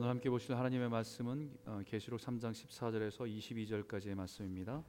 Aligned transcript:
오늘 0.00 0.08
함께 0.08 0.30
보실 0.30 0.56
하나님의 0.56 0.88
말씀은 0.88 1.58
어, 1.66 1.82
계시록 1.84 2.20
3장 2.20 2.52
14절에서 2.52 3.86
22절까지의 3.86 4.14
말씀입니다. 4.14 4.82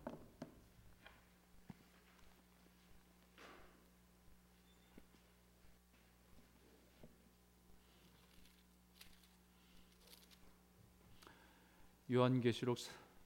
요한계시록 12.09 12.77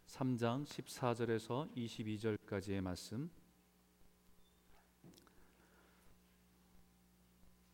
3장 0.07 0.65
14절에서 0.65 1.71
22절까지의 1.75 2.81
말씀. 2.81 3.29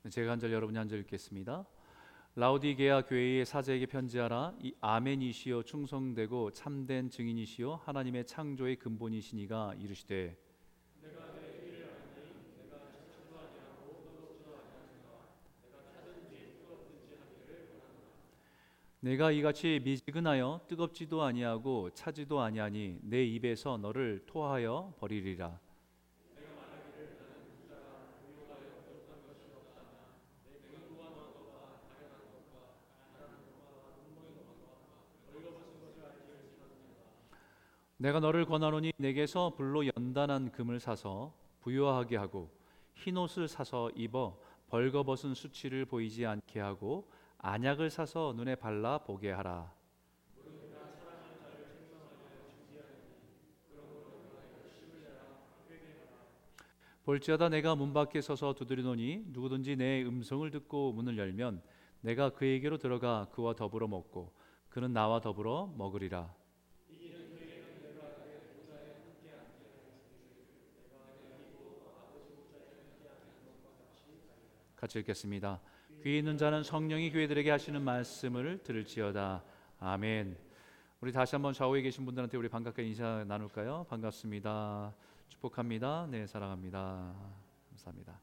제가 0.10 0.34
한 0.34 0.40
절 0.42 0.52
여러분이 0.52 0.78
한 0.78 0.90
절 0.90 1.00
읽겠습니다. 1.00 1.66
라우디게아 2.34 3.02
교회의 3.08 3.46
사제에게 3.46 3.88
편지하라. 3.88 4.56
이 4.62 4.74
아멘이시여 4.80 5.64
충성되고 5.64 6.52
참된 6.52 7.10
증인이시여 7.10 7.82
하나님의 7.84 8.26
창조의 8.26 8.78
근본이시니가 8.78 9.76
이르시되 9.78 10.38
내가 19.02 19.32
이같이 19.32 19.82
미지근하여 19.84 20.62
뜨겁지도 20.70 21.24
아니하고 21.24 21.90
차지도 21.90 22.40
아니하니 22.40 23.00
내 23.02 23.26
입에서 23.26 23.76
너를 23.76 24.24
토하여 24.26 24.94
버리리라 25.00 25.60
내가 38.02 38.20
너를 38.20 38.46
권하노니 38.46 38.94
내게서 38.98 39.54
불로 39.56 39.86
연단한 39.86 40.52
금을 40.52 40.80
사서 40.80 41.36
부유하게 41.60 42.18
하고 42.18 42.50
흰 42.96 43.16
옷을 43.16 43.48
사서 43.48 43.92
입어 43.92 44.40
벌거벗은 44.70 45.36
수치를 45.36 45.86
보이지 45.86 46.26
않게 46.26 46.60
하고 46.62 47.08
안약을 47.38 47.92
사서 47.92 48.34
눈에 48.36 48.56
발라 48.56 48.98
보게 48.98 49.30
하라. 49.30 49.72
볼지어다 57.04 57.50
내가 57.50 57.76
문 57.76 57.94
밖에 57.94 58.20
서서 58.20 58.56
두드리노니 58.56 59.26
누구든지 59.28 59.76
내 59.76 60.04
음성을 60.04 60.50
듣고 60.50 60.94
문을 60.94 61.20
열면 61.20 61.62
내가 62.02 62.32
그에게로 62.32 62.80
들어가 62.80 63.28
그와 63.32 63.54
더불어 63.54 63.88
먹고 63.88 64.34
그는 64.70 64.92
나와 64.92 65.22
더불어 65.22 65.72
먹으리라. 65.78 66.41
같이 74.82 74.98
읽겠습니다. 74.98 75.62
귀 76.02 76.18
있는 76.18 76.40
자는 76.40 76.64
성령이 76.64 77.12
교회들에게 77.12 77.52
하시는 77.52 77.80
말씀을 77.84 78.64
들을지어다. 78.64 79.44
아멘. 79.80 80.36
우리 81.02 81.12
다시 81.12 81.36
한번 81.36 81.54
좌우에 81.54 81.84
계신 81.84 82.04
분들한테 82.04 82.36
우리 82.36 82.50
반갑게 82.50 82.84
인사 82.84 83.24
나눌까요? 83.28 83.86
반갑습니다. 83.88 84.92
축복합니다. 85.28 86.08
네, 86.10 86.26
사랑합니다. 86.26 87.14
감사합니다. 87.70 88.20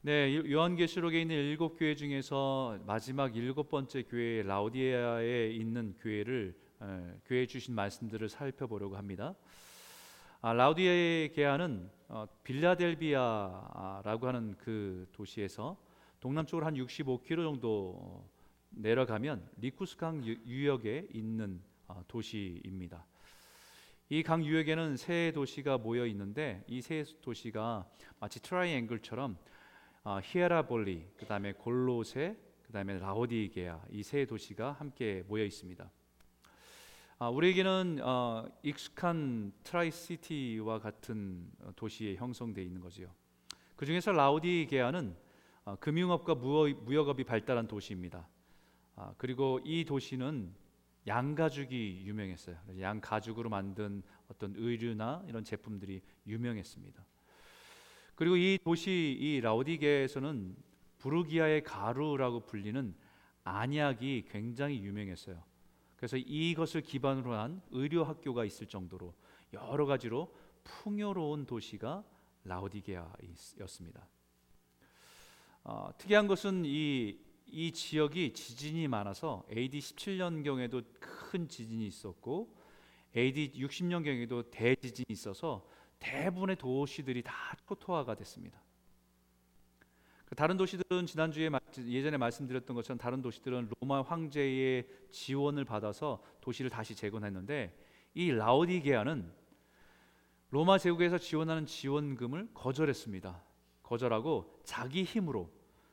네, 0.00 0.34
요한계시록에 0.50 1.20
있는 1.20 1.36
일곱 1.36 1.78
교회 1.78 1.94
중에서 1.94 2.80
마지막 2.84 3.36
일곱 3.36 3.70
번째 3.70 4.02
교회 4.02 4.42
라우디아에 4.42 5.50
있는 5.50 5.94
교회를 6.00 6.56
교회 7.26 7.46
주신 7.46 7.76
말씀들을 7.76 8.28
살펴보려고 8.28 8.96
합니다. 8.96 9.36
아, 10.44 10.52
라우디게아는 10.52 11.88
어, 12.08 12.26
빌라델비아라고 12.42 14.26
하는 14.26 14.56
그 14.58 15.06
도시에서 15.12 15.76
동남쪽으로 16.18 16.66
한 16.66 16.74
65km 16.74 17.36
정도 17.44 18.28
내려가면 18.70 19.48
리쿠스강 19.58 20.24
유역에 20.24 21.06
있는 21.12 21.60
어, 21.86 22.02
도시입니다. 22.08 23.06
이 24.10 24.24
강 24.24 24.44
유역에는 24.44 24.96
세 24.96 25.30
도시가 25.32 25.78
모여 25.78 26.06
있는데 26.06 26.64
이 26.66 26.80
세 26.82 27.04
도시가 27.22 27.88
마치 28.18 28.42
트라이앵글처럼 28.42 29.36
어, 30.02 30.18
히에라볼리, 30.24 31.06
그 31.18 31.24
다음에 31.26 31.52
골로세, 31.52 32.36
그 32.66 32.72
다음에 32.72 32.98
라오디게아 32.98 33.80
이 33.92 34.02
세 34.02 34.26
도시가 34.26 34.72
함께 34.72 35.22
모여 35.28 35.44
있습니다. 35.44 35.88
아, 37.22 37.28
우리에게는 37.28 38.00
어, 38.02 38.44
익숙한 38.64 39.52
Tri-City와 39.62 40.80
같은 40.80 41.48
어, 41.60 41.70
도시에 41.76 42.16
형성되어 42.16 42.64
있는 42.64 42.80
거지요. 42.80 43.14
그 43.76 43.86
중에서 43.86 44.10
라우디게아는 44.10 45.14
어, 45.64 45.76
금융업과 45.76 46.34
무역 46.34 47.10
업이 47.10 47.22
발달한 47.22 47.68
도시입니다. 47.68 48.28
아, 48.96 49.14
그리고 49.18 49.60
이 49.62 49.84
도시는 49.84 50.52
양가죽이 51.06 52.02
유명했어요. 52.04 52.56
양가죽으로 52.80 53.48
만든 53.48 54.02
어떤 54.26 54.56
의류나 54.56 55.22
이런 55.28 55.44
제품들이 55.44 56.02
유명했습니다. 56.26 57.06
그리고 58.16 58.36
이 58.36 58.58
도시 58.64 59.16
이 59.20 59.40
라우디게에서는 59.40 60.56
부르기아의 60.98 61.62
가루라고 61.62 62.40
불리는 62.40 62.96
안약이 63.44 64.24
굉장히 64.28 64.82
유명했어요. 64.82 65.51
그래서 66.02 66.16
이것을 66.16 66.80
기반으로 66.80 67.32
한 67.32 67.62
의료 67.70 68.02
학교가 68.02 68.44
있을 68.44 68.66
정도로 68.66 69.14
여러 69.52 69.86
가지로 69.86 70.34
풍요로운 70.64 71.46
도시가 71.46 72.02
라오디게아였습니다. 72.42 74.08
어, 75.62 75.90
특이한 75.96 76.26
것은 76.26 76.64
이, 76.64 77.20
이 77.46 77.70
지역이 77.70 78.32
지진이 78.32 78.88
많아서 78.88 79.46
AD 79.56 79.78
17년경에도 79.78 80.84
큰 80.98 81.46
지진이 81.46 81.86
있었고 81.86 82.52
AD 83.16 83.52
60년경에도 83.52 84.50
대지진이 84.50 85.06
있어서 85.10 85.64
대부분의 86.00 86.56
도시들이 86.56 87.22
다 87.22 87.32
초토화가 87.68 88.16
됐습니다. 88.16 88.60
그 90.32 90.36
다른 90.36 90.56
도시들은 90.56 91.04
지난주에 91.04 91.50
예전에 91.76 92.16
말씀드렸던 92.16 92.74
것처럼 92.74 92.96
다른 92.96 93.20
도시들은 93.20 93.68
로마 93.78 94.00
황제의 94.00 94.88
지원을 95.10 95.66
받아서 95.66 96.22
도시를 96.40 96.70
다시 96.70 96.94
재건했는데 96.94 97.78
이 98.14 98.32
라오디게아는 98.32 99.30
로마 100.48 100.78
제국에서 100.78 101.18
지원하는 101.18 101.66
지원금을 101.66 102.48
거절했습니다. 102.54 103.42
거절하고 103.82 104.58
자기 104.64 105.04
힘으로 105.04 105.52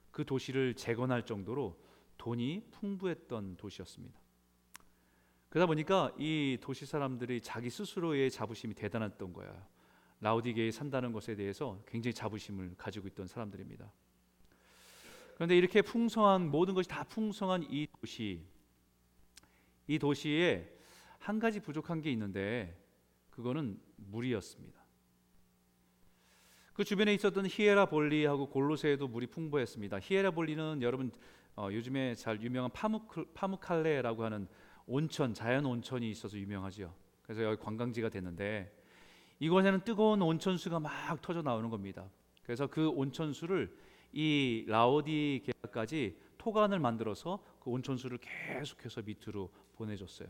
그 0.09 0.23
도시를 0.23 0.73
재건할 0.73 1.25
정도로 1.25 1.77
돈이 2.17 2.63
풍부했던 2.71 3.57
도시였습니다. 3.57 4.17
그러다 5.49 5.67
보니까 5.67 6.13
이 6.17 6.57
도시 6.61 6.85
사람들이 6.85 7.41
자기 7.41 7.69
스스로의 7.69 8.31
자부심이 8.31 8.73
대단했던 8.73 9.33
거예요. 9.33 9.53
라우디게에 10.21 10.71
산다는 10.71 11.11
것에 11.11 11.35
대해서 11.35 11.83
굉장히 11.85 12.13
자부심을 12.13 12.75
가지고 12.77 13.09
있던 13.09 13.27
사람들입니다. 13.27 13.91
그런데 15.39 15.57
이렇게 15.57 15.81
풍성한 15.81 16.51
모든 16.51 16.73
것이 16.73 16.89
다 16.89 17.05
풍성한 17.05 17.67
이 17.69 17.87
도시, 18.01 18.43
이 19.87 19.97
도시에 19.97 20.69
한 21.17 21.39
가지 21.39 21.61
부족한 21.61 22.01
게 22.01 22.11
있는데 22.11 22.77
그거는 23.29 23.79
물이었습니다. 23.95 24.77
그 26.73 26.83
주변에 26.83 27.13
있었던 27.13 27.45
히에라볼리하고 27.49 28.49
골로새에도 28.49 29.07
물이 29.07 29.27
풍부했습니다. 29.27 29.99
히에라볼리는 30.01 30.81
여러분 30.81 31.09
어, 31.55 31.69
요즘에 31.71 32.15
잘 32.15 32.41
유명한 32.41 32.69
파무크, 32.73 33.31
파무칼레라고 33.33 34.25
하는 34.25 34.45
온천, 34.87 35.33
자연 35.33 35.65
온천이 35.65 36.11
있어서 36.11 36.37
유명하죠. 36.37 36.93
그래서 37.21 37.43
여기 37.43 37.63
관광지가 37.63 38.09
됐는데 38.09 38.77
이곳에는 39.39 39.85
뜨거운 39.85 40.21
온천수가 40.21 40.81
막 40.81 41.21
터져 41.21 41.41
나오는 41.41 41.69
겁니다. 41.69 42.09
그래서 42.43 42.67
그 42.67 42.89
온천수를 42.89 43.73
이 44.11 44.65
라오디게아까지 44.67 46.17
토관을 46.37 46.79
만들어서 46.79 47.43
그 47.59 47.69
온천수를 47.69 48.19
계속해서 48.19 49.01
밑으로 49.01 49.49
보내줬어요. 49.75 50.27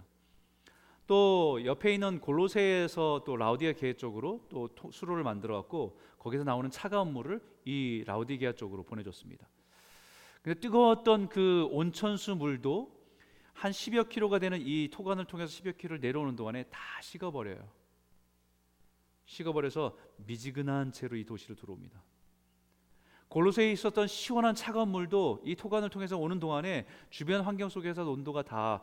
또 1.07 1.59
옆에 1.65 1.93
있는 1.93 2.19
골로새에서 2.19 3.23
또 3.25 3.35
라우디게아 3.35 3.73
계 3.73 3.93
쪽으로 3.93 4.45
또 4.49 4.69
수로를 4.91 5.23
만들어 5.23 5.55
갖고 5.55 5.99
거기서 6.19 6.43
나오는 6.43 6.69
차가운 6.69 7.13
물을 7.13 7.41
이 7.65 8.03
라우디게아 8.05 8.53
쪽으로 8.53 8.83
보내줬습니다. 8.83 9.47
근데 10.41 10.59
뜨거웠던 10.59 11.29
그 11.29 11.67
온천수 11.71 12.35
물도 12.35 12.99
한 13.53 13.71
10여 13.71 14.07
킬로가 14.07 14.39
되는 14.39 14.61
이 14.61 14.89
토관을 14.89 15.25
통해서 15.25 15.51
10여 15.51 15.77
킬로를 15.77 15.99
내려오는 15.99 16.35
동안에 16.35 16.63
다 16.65 16.79
식어버려요. 17.01 17.67
식어버려서 19.25 19.97
미지근한 20.17 20.91
채로 20.91 21.17
이 21.17 21.25
도시로 21.25 21.55
들어옵니다. 21.55 22.01
골로새에 23.29 23.71
있었던 23.71 24.07
시원한 24.07 24.55
차가운 24.55 24.89
물도 24.89 25.41
이 25.45 25.55
토관을 25.55 25.89
통해서 25.89 26.17
오는 26.17 26.39
동안에 26.39 26.85
주변 27.09 27.41
환경 27.41 27.69
속에서 27.69 28.09
온도가 28.09 28.41
다 28.43 28.81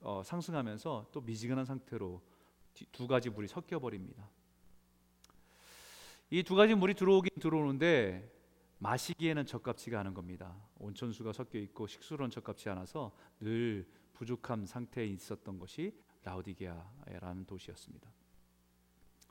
어, 0.00 0.22
상승하면서 0.24 1.08
또 1.12 1.20
미지근한 1.20 1.64
상태로 1.64 2.22
두 2.92 3.06
가지 3.06 3.30
물이 3.30 3.48
섞여 3.48 3.78
버립니다. 3.78 4.28
이 6.30 6.42
두 6.42 6.54
가지 6.54 6.74
물이 6.74 6.94
들어오긴 6.94 7.30
들어오는데 7.40 8.32
마시기에는 8.78 9.44
적합치가 9.44 10.00
않은 10.00 10.14
겁니다. 10.14 10.56
온천수가 10.78 11.32
섞여 11.32 11.58
있고 11.58 11.86
식수로는 11.86 12.30
적합치 12.30 12.68
않아서 12.70 13.12
늘 13.38 13.86
부족한 14.14 14.66
상태에 14.66 15.06
있었던 15.06 15.58
것이 15.58 15.94
라우디게아라는 16.24 17.44
도시였습니다. 17.44 18.10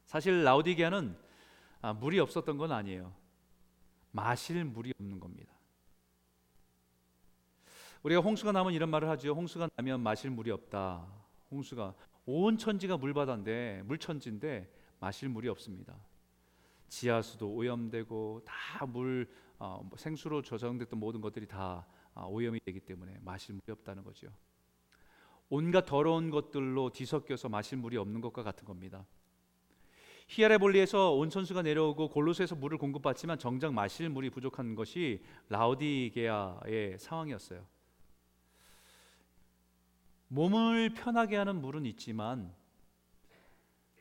사실 0.05 0.43
라우디게아는 0.43 1.17
아, 1.81 1.93
물이 1.93 2.19
없었던 2.19 2.57
건 2.57 2.71
아니에요. 2.71 3.13
마실 4.11 4.63
물이 4.63 4.93
없는 4.99 5.19
겁니다. 5.19 5.53
우리가 8.03 8.21
홍수가 8.21 8.51
나면 8.51 8.73
이런 8.73 8.89
말을 8.89 9.09
하죠. 9.09 9.33
홍수가 9.33 9.69
나면 9.75 10.01
마실 10.01 10.31
물이 10.31 10.51
없다. 10.51 11.07
홍수가 11.51 11.93
온 12.25 12.57
천지가 12.57 12.97
물바다인데 12.97 13.83
물천지인데 13.85 14.71
마실 14.99 15.29
물이 15.29 15.47
없습니다. 15.49 15.95
지하수도 16.87 17.53
오염되고 17.53 18.43
다물 18.45 19.29
어, 19.57 19.81
뭐 19.83 19.97
생수로 19.97 20.41
조성됐던 20.41 20.99
모든 20.99 21.21
것들이 21.21 21.47
다 21.47 21.85
아, 22.13 22.23
오염이 22.23 22.59
되기 22.65 22.79
때문에 22.79 23.19
마실 23.21 23.53
물이 23.53 23.71
없다는 23.71 24.03
거죠. 24.03 24.27
온갖 25.49 25.85
더러운 25.85 26.29
것들로 26.29 26.89
뒤섞여서 26.91 27.49
마실 27.49 27.77
물이 27.77 27.97
없는 27.97 28.21
것과 28.21 28.43
같은 28.43 28.65
겁니다. 28.65 29.05
히아레볼리에서 30.31 31.11
온천수가 31.11 31.61
내려오고 31.63 32.07
골로새에서 32.07 32.55
물을 32.55 32.77
공급받지만 32.77 33.37
정작 33.37 33.73
마실 33.73 34.07
물이 34.07 34.29
부족한 34.29 34.75
것이 34.75 35.21
라우디게아의 35.49 36.99
상황이었어요. 36.99 37.65
몸을 40.29 40.93
편하게 40.93 41.35
하는 41.35 41.59
물은 41.59 41.85
있지만 41.87 42.53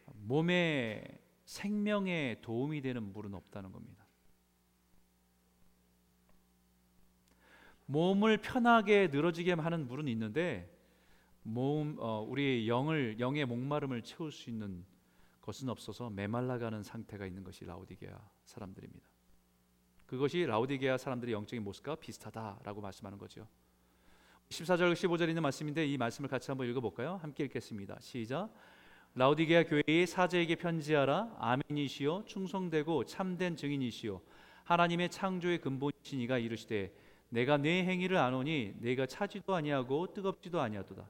몸의 0.06 1.02
생명에 1.46 2.36
도움이 2.42 2.80
되는 2.80 3.12
물은 3.12 3.34
없다는 3.34 3.72
겁니다. 3.72 4.06
몸을 7.86 8.36
편하게 8.36 9.08
늘어지게 9.08 9.54
하는 9.54 9.88
물은 9.88 10.06
있는데 10.06 10.72
몸 11.42 11.96
어, 11.98 12.24
우리 12.28 12.68
영을 12.68 13.18
영의 13.18 13.46
목마름을 13.46 14.02
채울 14.02 14.30
수 14.30 14.48
있는 14.48 14.84
것은 15.40 15.68
없어서 15.68 16.10
메말라가는 16.10 16.82
상태가 16.82 17.26
있는 17.26 17.42
것이 17.42 17.64
라우디게아 17.64 18.18
사람들입니다. 18.44 19.08
그것이 20.06 20.44
라우디게아 20.44 20.98
사람들의 20.98 21.32
영적인 21.32 21.62
모습과 21.62 21.96
비슷하다라고 21.96 22.80
말씀하는 22.80 23.18
거죠. 23.18 23.46
14절 24.48 24.92
15절에 24.94 25.28
있는 25.28 25.42
말씀인데 25.42 25.86
이 25.86 25.96
말씀을 25.96 26.28
같이 26.28 26.50
한번 26.50 26.68
읽어 26.68 26.80
볼까요? 26.80 27.18
함께 27.22 27.44
읽겠습니다. 27.44 27.98
시작. 28.00 28.52
라우디게아 29.14 29.64
교회의 29.64 30.06
사제에게 30.06 30.54
편지하라 30.54 31.36
아멘이시요 31.38 32.24
충성되고 32.26 33.06
참된 33.06 33.56
증인이시요 33.56 34.20
하나님의 34.64 35.10
창조의 35.10 35.60
근본이신 35.60 36.20
이가 36.20 36.38
이르시되 36.38 36.94
내가 37.28 37.56
내 37.56 37.84
행위를 37.84 38.16
아노니 38.16 38.74
내가 38.78 39.06
차지도 39.06 39.54
아니하고 39.54 40.12
뜨겁지도 40.12 40.60
아니하도다 40.60 41.08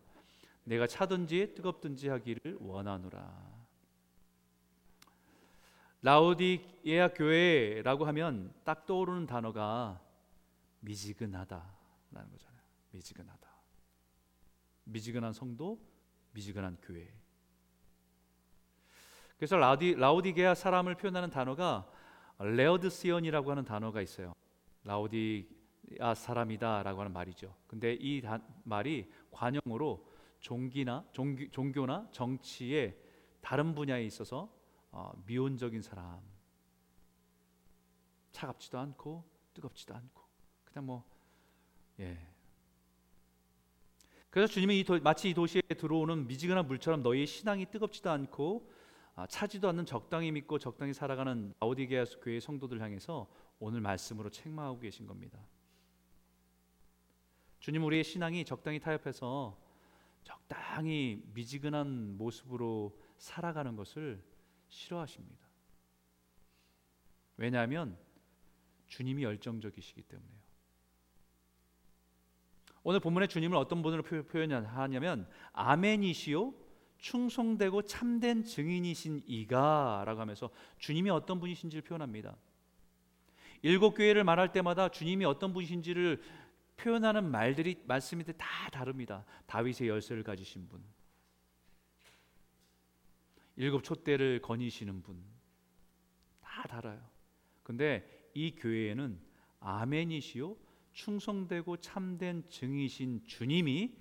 내가 0.65 0.87
차든지 0.87 1.55
뜨겁든지 1.55 2.09
하기를 2.09 2.57
원하노라 2.61 3.50
라우디게아 6.03 7.09
교회라고 7.09 8.07
하면 8.07 8.53
딱 8.65 8.87
떠오르는 8.87 9.27
단어가 9.27 10.01
미지근하다라는 10.81 12.31
거잖아요. 12.31 12.61
미지근하다. 12.91 13.51
미지근한 14.85 15.33
성도, 15.33 15.79
미지근한 16.33 16.79
교회. 16.83 17.13
그래서 19.37 19.57
라우디, 19.57 19.95
라우디게아 19.95 20.55
사람을 20.55 20.97
표현하는 20.97 21.31
단어가 21.31 21.91
Laodicean이라고 22.39 23.51
하는 23.51 23.65
단어가 23.65 24.01
있어요. 24.01 24.35
라우디아 24.85 26.15
사람이다라고 26.15 27.01
하는 27.01 27.13
말이죠. 27.13 27.55
근데 27.67 27.93
이 27.95 28.23
단, 28.23 28.43
말이 28.65 29.11
관용으로 29.31 30.09
종기나 30.41 31.05
종교, 31.13 31.51
종교나 31.51 32.09
정치의 32.11 32.97
다른 33.43 33.75
분야에 33.75 34.05
있어서 34.05 34.51
어, 34.93 35.13
미온적인 35.27 35.83
사람 35.83 36.21
차갑지도 38.33 38.79
않고 38.79 39.25
뜨겁지도 39.55 39.95
않고 39.95 40.23
그냥 40.65 40.87
뭐 40.87 41.05
예. 41.99 42.19
그래서 44.31 44.53
주님이 44.53 44.81
이 44.81 44.85
도, 44.85 44.99
마치 45.01 45.29
이 45.29 45.35
도시에 45.35 45.63
들어오는 45.63 46.27
미지근한 46.27 46.67
물처럼 46.67 47.03
너희의 47.03 47.27
신앙이 47.27 47.67
뜨겁지도 47.67 48.11
않고 48.11 48.71
아, 49.17 49.27
차지도 49.27 49.69
않는 49.69 49.87
적당히 49.87 50.31
믿고 50.31 50.59
적당히 50.59 50.95
살아가는 50.95 51.53
아우디게아 51.59 52.05
교회 52.23 52.39
성도들 52.41 52.81
향해서 52.81 53.29
오늘 53.59 53.81
말씀으로 53.81 54.31
책망하고 54.31 54.79
계신 54.79 55.07
겁니다. 55.07 55.39
주님 57.59 57.85
우리의 57.85 58.05
신앙이 58.05 58.45
적당히 58.45 58.79
타협해서 58.79 59.59
적당히 60.25 61.23
미지근한 61.35 62.17
모습으로 62.17 62.97
살아가는 63.19 63.77
것을 63.77 64.23
싫어하십니다. 64.71 65.47
왜냐하면 67.37 67.97
주님이 68.87 69.23
열정적이시기 69.25 70.03
때문에요. 70.03 70.41
오늘 72.83 73.01
본문의 73.01 73.29
주님을 73.29 73.57
어떤 73.57 73.83
분으로 73.83 74.03
표현하냐면 74.03 75.29
아멘이시요 75.53 76.55
충성되고 76.99 77.83
참된 77.83 78.45
증인이신 78.45 79.25
이가라고 79.27 80.21
하면서 80.21 80.51
주님이 80.79 81.11
어떤 81.11 81.41
분이신지를 81.41 81.83
표현합니다. 81.83 82.37
일곱 83.63 83.95
교회를 83.95 84.25
말할 84.25 84.53
때마다 84.53 84.89
주님이 84.89 85.25
어떤 85.25 85.53
분이신지를 85.53 86.23
표현하는 86.77 87.31
말들이 87.31 87.83
말씀이 87.87 88.25
다 88.25 88.71
다릅니다. 88.71 89.25
다윗의 89.47 89.89
열쇠를 89.89 90.23
가지신 90.23 90.69
분, 90.69 90.83
일곱 93.57 93.85
촛대를 93.85 94.41
거니시는 94.41 95.03
분 95.03 95.41
다 96.51 96.69
달아요. 96.69 97.01
근데 97.63 98.31
이 98.35 98.55
교회에는 98.55 99.19
아멘이시요 99.61 100.57
충성되고 100.93 101.77
참된 101.79 102.45
증이신 102.49 103.27
주님이 103.27 103.97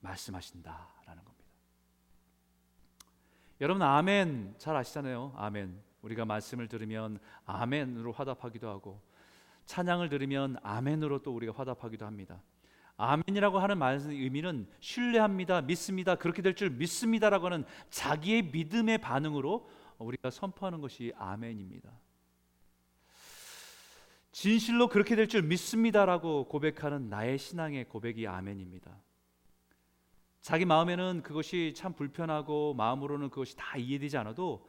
말씀하신다라는 0.00 1.24
겁니다. 1.24 1.44
여러분 3.60 3.82
아멘 3.82 4.54
잘 4.58 4.76
아시잖아요. 4.76 5.32
아멘. 5.36 5.82
우리가 6.02 6.24
말씀을 6.24 6.68
들으면 6.68 7.18
아멘으로 7.44 8.12
화답하기도 8.12 8.68
하고 8.68 9.02
찬양을 9.64 10.08
들으면 10.08 10.56
아멘으로 10.62 11.22
또 11.22 11.34
우리가 11.34 11.52
화답하기도 11.52 12.06
합니다. 12.06 12.40
아멘이라고 12.98 13.60
하는 13.60 13.78
말의 13.78 14.00
의미는 14.08 14.66
신뢰합니다, 14.80 15.62
믿습니다, 15.62 16.16
그렇게 16.16 16.42
될 16.42 16.54
줄 16.54 16.70
믿습니다라고 16.70 17.46
하는 17.46 17.64
자기의 17.90 18.42
믿음의 18.42 18.98
반응으로 18.98 19.68
우리가 19.98 20.30
선포하는 20.30 20.80
것이 20.80 21.12
아멘입니다. 21.16 21.90
진실로 24.32 24.88
그렇게 24.88 25.16
될 25.16 25.28
줄 25.28 25.42
믿습니다라고 25.42 26.48
고백하는 26.48 27.08
나의 27.08 27.38
신앙의 27.38 27.84
고백이 27.88 28.26
아멘입니다. 28.26 28.90
자기 30.40 30.64
마음에는 30.64 31.22
그것이 31.22 31.74
참 31.76 31.92
불편하고 31.92 32.74
마음으로는 32.74 33.30
그것이 33.30 33.56
다 33.56 33.76
이해되지 33.76 34.16
않아도 34.18 34.66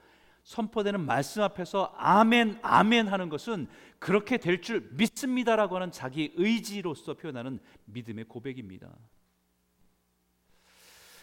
선포되는 0.50 1.06
말씀 1.06 1.44
앞에서 1.44 1.94
아멘 1.96 2.58
아멘 2.63 3.08
하는 3.08 3.29
것은 3.29 3.68
그렇게 4.00 4.38
될 4.38 4.62
줄 4.62 4.89
믿습니다라고 4.94 5.75
하는 5.75 5.91
자기 5.91 6.34
의지로서 6.38 7.13
표현하는 7.13 7.60
믿음의 7.86 8.25
고백입니다. 8.25 8.98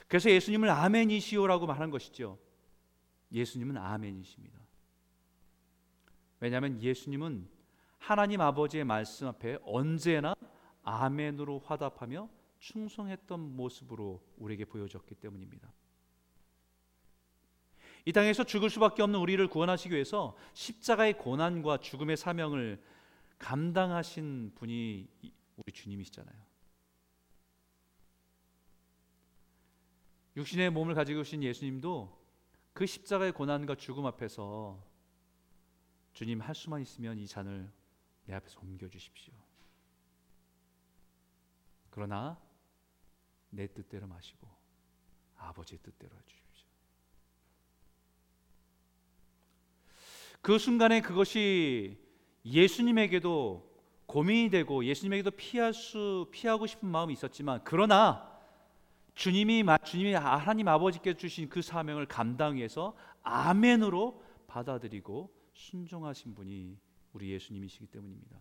그래서 0.06 0.30
예수님을 0.30 0.70
아멘이시오라고 0.70 1.66
말한 1.66 1.90
것이죠. 1.90 2.38
예수님은 3.32 3.76
아멘이십니다. 3.76 4.60
왜냐하면 6.38 6.80
예수님은 6.80 7.48
하나님 7.98 8.40
아버지의 8.40 8.84
말씀 8.84 9.26
앞에 9.26 9.58
언제나 9.64 10.36
아멘으로 10.84 11.58
화답하며 11.64 12.28
충성했던 12.60 13.40
모습으로 13.56 14.24
우리에게 14.36 14.66
보여줬기 14.66 15.16
때문입니다. 15.16 15.72
이 18.06 18.12
땅에서 18.12 18.44
죽을 18.44 18.70
수밖에 18.70 19.02
없는 19.02 19.18
우리를 19.18 19.44
구원하시기 19.48 19.92
위해서 19.92 20.36
십자가의 20.54 21.18
고난과 21.18 21.78
죽음의 21.78 22.16
사명을 22.16 22.80
감당하신 23.38 24.52
분이 24.54 25.08
우리 25.56 25.72
주님이시잖아요. 25.72 26.46
육신의 30.36 30.70
몸을 30.70 30.94
가지고 30.94 31.20
오신 31.20 31.42
예수님도 31.42 32.16
그 32.72 32.86
십자가의 32.86 33.32
고난과 33.32 33.74
죽음 33.74 34.06
앞에서 34.06 34.80
주님 36.12 36.40
할 36.40 36.54
수만 36.54 36.82
있으면 36.82 37.18
이 37.18 37.26
잔을 37.26 37.68
내 38.26 38.34
앞에서 38.34 38.60
옮겨 38.60 38.88
주십시오. 38.88 39.34
그러나 41.90 42.40
내 43.50 43.66
뜻대로 43.66 44.06
마시고 44.06 44.46
아버지의 45.38 45.80
뜻대로 45.82 46.14
해 46.16 46.20
주십시오. 46.26 46.45
그 50.46 50.60
순간에 50.60 51.00
그것이 51.00 51.98
예수님에게도 52.44 53.68
고민이 54.06 54.48
되고 54.50 54.84
예수님에게도 54.84 55.32
피할 55.32 55.74
수 55.74 56.28
피하고 56.30 56.68
싶은 56.68 56.88
마음이 56.88 57.12
있었지만 57.14 57.62
그러나 57.64 58.32
주님이 59.16 59.64
주님이 59.84 60.12
하나님 60.12 60.68
아버지께 60.68 61.14
주신 61.14 61.48
그 61.48 61.62
사명을 61.62 62.06
감당해서 62.06 62.96
아멘으로 63.24 64.22
받아들이고 64.46 65.34
순종하신 65.52 66.36
분이 66.36 66.78
우리 67.12 67.32
예수님이시기 67.32 67.86
때문입니다. 67.86 68.38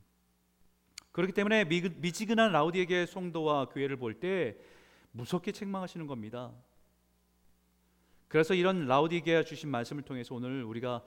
그렇기 1.12 1.34
때문에 1.34 1.66
미 1.66 2.12
지근한 2.12 2.52
라우디에게 2.52 3.08
성도와 3.08 3.70
교회를 3.70 3.98
볼 3.98 4.20
때 4.20 4.56
무섭게 5.12 5.52
책망하시는 5.52 6.06
겁니다. 6.06 6.54
그래서 8.28 8.54
이런 8.54 8.86
라우디게아 8.86 9.44
주신 9.44 9.72
말씀을 9.72 10.04
통해서 10.04 10.36
오늘 10.36 10.64
우리가 10.64 11.04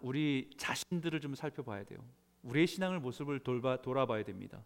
우리 0.00 0.50
자신들을 0.56 1.20
좀 1.20 1.34
살펴봐야 1.34 1.84
돼요. 1.84 1.98
우리의 2.42 2.66
신앙을 2.66 3.00
모습을 3.00 3.40
돌봐, 3.40 3.80
돌아봐야 3.82 4.22
됩니다. 4.24 4.64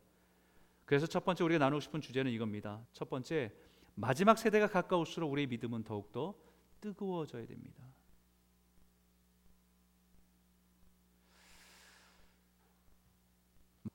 그래서 0.85 1.07
첫 1.07 1.25
번째 1.25 1.45
우리가 1.45 1.59
나누고 1.59 1.81
싶은 1.81 2.01
주제는 2.01 2.31
이겁니다. 2.33 2.85
첫 2.93 3.09
번째 3.09 3.53
마지막 3.95 4.39
세대가 4.39 4.67
가까울수록 4.67 5.31
우리의 5.33 5.47
믿음은 5.49 5.85
더욱더 5.85 6.35
뜨거워져야 6.81 7.47
됩니다. 7.47 7.85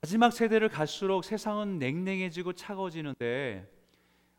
마지막 0.01 0.31
세대를 0.31 0.69
갈수록 0.69 1.24
세상은 1.24 1.79
냉랭해지고 1.79 2.53
차가워지는데 2.53 3.72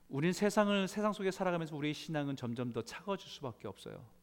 우린 0.09 0.33
세상을 0.33 0.87
세상 0.87 1.13
속에 1.13 1.31
살아가면서 1.33 1.75
우리의 1.77 1.93
신앙은 1.93 2.37
점점 2.37 2.73
더 2.73 2.83
차가워질 2.83 3.29
수밖에 3.29 3.67
없어요. 3.67 4.16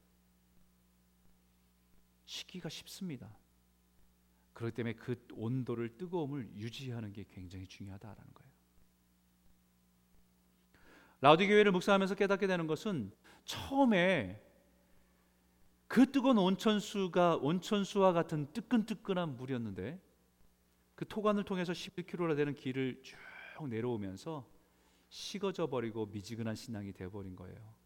시기가 2.26 2.70
쉽습니다. 2.70 3.38
그렇기 4.54 4.76
때문에 4.76 4.94
그 4.96 5.26
온도를 5.34 5.98
뜨거움을 5.98 6.50
유지하는 6.56 7.12
게 7.12 7.26
굉장히 7.32 7.68
중요하다라는 7.68 8.34
거예요. 8.34 8.54
라우디 11.22 11.48
교회를 11.48 11.72
묵상하면서 11.72 12.16
깨닫게 12.16 12.48
되는 12.48 12.68
것은 12.68 13.12
처음에 13.46 14.42
그 15.88 16.12
뜨거운 16.12 16.38
온천수가 16.38 17.38
온천수와 17.38 18.14
같은 18.14 18.52
뜨끈뜨끈한 18.52 19.38
물이었는데 19.38 20.02
그 20.96 21.08
토관을 21.08 21.44
통해서 21.44 21.72
11km나 21.72 22.36
되는 22.36 22.54
길을 22.54 23.02
쭉 23.04 23.18
내려오면서 23.68 24.50
식어져 25.10 25.68
버리고 25.68 26.08
미지근한 26.08 26.56
신앙이 26.56 26.94
되어 26.94 27.10
버린 27.10 27.36
거예요. 27.36 27.83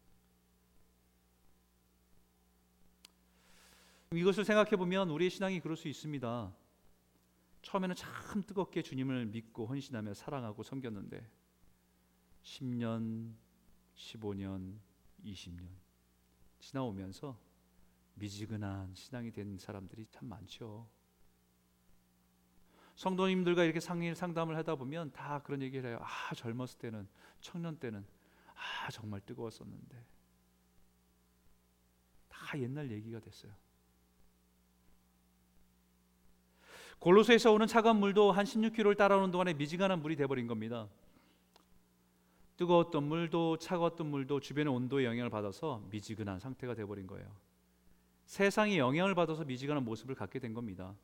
이것을 4.14 4.44
생각해 4.44 4.70
보면 4.70 5.10
우리의 5.10 5.30
신앙이 5.30 5.60
그럴 5.60 5.76
수 5.76 5.86
있습니다. 5.86 6.54
처음에는 7.60 7.94
참 7.94 8.42
뜨겁게 8.42 8.80
주님을 8.80 9.26
믿고 9.26 9.66
헌신하며 9.66 10.14
사랑하고 10.14 10.62
섬겼는데 10.62 11.28
10년, 12.42 13.34
15년, 13.94 14.78
20년 15.24 15.68
지나오면서 16.58 17.38
미지근한 18.14 18.94
신앙이 18.94 19.30
된 19.30 19.58
사람들이 19.58 20.06
참 20.10 20.28
많죠. 20.28 20.88
성도님들과 22.96 23.64
이렇게 23.64 23.78
상의 23.78 24.14
상담을 24.14 24.56
하다 24.56 24.76
보면 24.76 25.12
다 25.12 25.40
그런 25.42 25.60
얘기를 25.60 25.90
해요. 25.90 26.00
아 26.02 26.34
젊었을 26.34 26.78
때는 26.78 27.06
청년 27.40 27.78
때는 27.78 28.04
아 28.54 28.90
정말 28.90 29.20
뜨거웠었는데 29.20 30.04
다 32.28 32.58
옛날 32.58 32.90
얘기가 32.90 33.20
됐어요. 33.20 33.67
골로새에서 36.98 37.52
오는 37.52 37.66
차가운 37.66 37.98
물도 37.98 38.32
한 38.32 38.44
16km를 38.44 38.96
따라오는 38.96 39.30
동안에 39.30 39.54
미지근한 39.54 40.02
물이 40.02 40.16
돼버린 40.16 40.46
겁니다. 40.46 40.88
뜨거웠던 42.56 43.04
물도 43.04 43.58
차가웠던 43.58 44.06
물도 44.08 44.40
주변의 44.40 44.72
온도의 44.72 45.06
영향을 45.06 45.30
받아서 45.30 45.80
미지근한 45.90 46.40
상태가 46.40 46.74
돼버린 46.74 47.06
거예요. 47.06 47.28
세상이 48.26 48.78
영향을 48.78 49.14
받아서 49.14 49.44
미지근한 49.44 49.84
모습을 49.84 50.16
갖게 50.16 50.40
된 50.40 50.54
겁니다. 50.54 50.94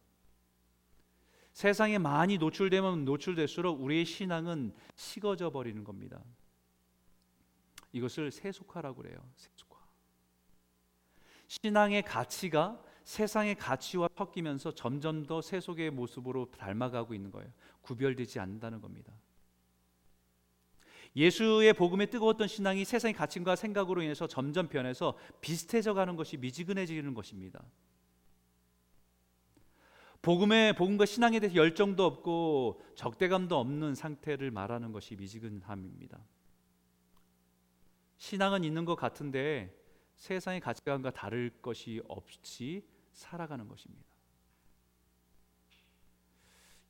세상에 1.53 1.99
많이 1.99 2.39
노출되면 2.39 3.05
노출될수록 3.05 3.81
우리의 3.81 4.05
신앙은 4.05 4.75
식어져 4.97 5.51
버리는 5.51 5.85
겁니다. 5.85 6.21
이것을 7.93 8.33
세속화라고 8.33 9.03
그래요. 9.03 9.17
세속화. 9.37 9.79
신앙의 11.47 12.03
가치가 12.03 12.83
세상의 13.05 13.55
가치와 13.57 14.09
섞이면서 14.17 14.75
점점 14.75 15.25
더 15.27 15.41
세속의 15.43 15.91
모습으로 15.91 16.51
닮아가고 16.51 17.15
있는 17.15 17.31
거예요. 17.31 17.51
구별되지 17.83 18.41
않는다는 18.41 18.81
겁니다. 18.81 19.13
예수의 21.15 21.75
복음에 21.75 22.07
뜨거웠던 22.07 22.49
신앙이 22.49 22.85
세상의 22.85 23.15
가치과 23.15 23.57
생각으로 23.57 24.03
인해서 24.03 24.27
점점 24.27 24.69
변해서 24.69 25.17
비슷해져 25.41 25.95
가는 25.95 26.17
것이 26.17 26.39
미지근해지는 26.39 27.15
것입니다. 27.15 27.63
복음의 30.23 30.75
복음과 30.75 31.05
신앙에 31.05 31.39
대해서 31.39 31.55
열정도 31.55 32.07
없고 32.07 32.81
적대감도 32.97 33.57
없는 33.59 33.95
상태를 33.95 34.51
말하는 34.51 34.91
것이 34.91 35.15
미지근함입니다. 35.15 36.19
신앙은 38.17 38.65
있는 38.65 38.87
것 38.87 38.97
같은데 38.97 39.79
세상의 40.17 40.61
가치관과 40.61 41.11
다를 41.11 41.51
것이 41.61 42.01
없이 42.09 42.83
살아가는 43.15 43.67
것입니다. 43.67 44.05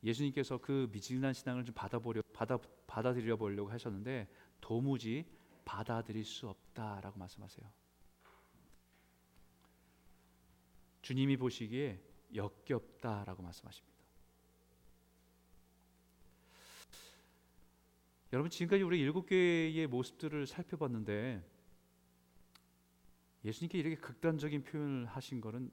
예수님께서 0.02 0.58
그 0.58 0.88
미진한 0.92 1.32
신앙을 1.32 1.64
좀 1.64 1.74
받아보려 1.74 2.22
받아 2.32 2.58
받아들여 2.86 3.36
보려고 3.36 3.70
하셨는데 3.70 4.28
도무지 4.60 5.24
받아들일 5.64 6.24
수 6.24 6.48
없다라고 6.48 7.18
말씀하세요. 7.18 7.70
주님이 11.00 11.36
보시기에 11.36 12.02
역겹다라고 12.34 13.42
말씀하십니다. 13.42 13.94
여러분 18.32 18.50
지금까지 18.50 18.82
우리 18.82 19.00
일곱 19.00 19.26
개의 19.26 19.86
모습들을 19.86 20.46
살펴봤는데 20.46 21.42
예수님께 23.44 23.78
이렇게 23.78 23.96
극단적인 23.96 24.64
표현을 24.64 25.06
하신 25.06 25.40
것은 25.40 25.70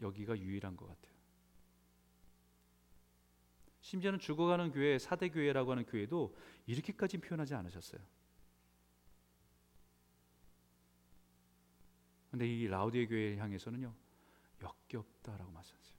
여기가 0.00 0.38
유일한 0.38 0.76
것 0.76 0.86
같아요. 0.86 1.16
심지어는 3.80 4.18
죽어가는 4.18 4.72
교회, 4.72 4.98
사대 4.98 5.28
교회라고 5.28 5.70
하는 5.70 5.86
교회도 5.86 6.36
이렇게까지 6.66 7.18
표현하지 7.18 7.54
않으셨어요. 7.54 8.00
근데 12.30 12.46
이 12.46 12.66
라우디의 12.66 13.06
교회 13.06 13.36
향해서는요 13.36 13.94
역겹다라고 14.60 15.50
말씀하세요. 15.52 15.96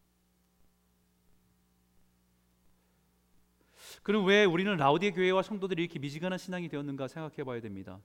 그럼 4.03 4.25
왜 4.25 4.45
우리는 4.45 4.75
라우디의 4.75 5.13
교회와 5.13 5.41
성도들이 5.41 5.83
이렇게 5.83 5.99
미지근한 5.99 6.37
신앙이 6.37 6.67
되었는가 6.67 7.07
생각해 7.07 7.43
봐야 7.43 7.61
됩니다. 7.61 7.99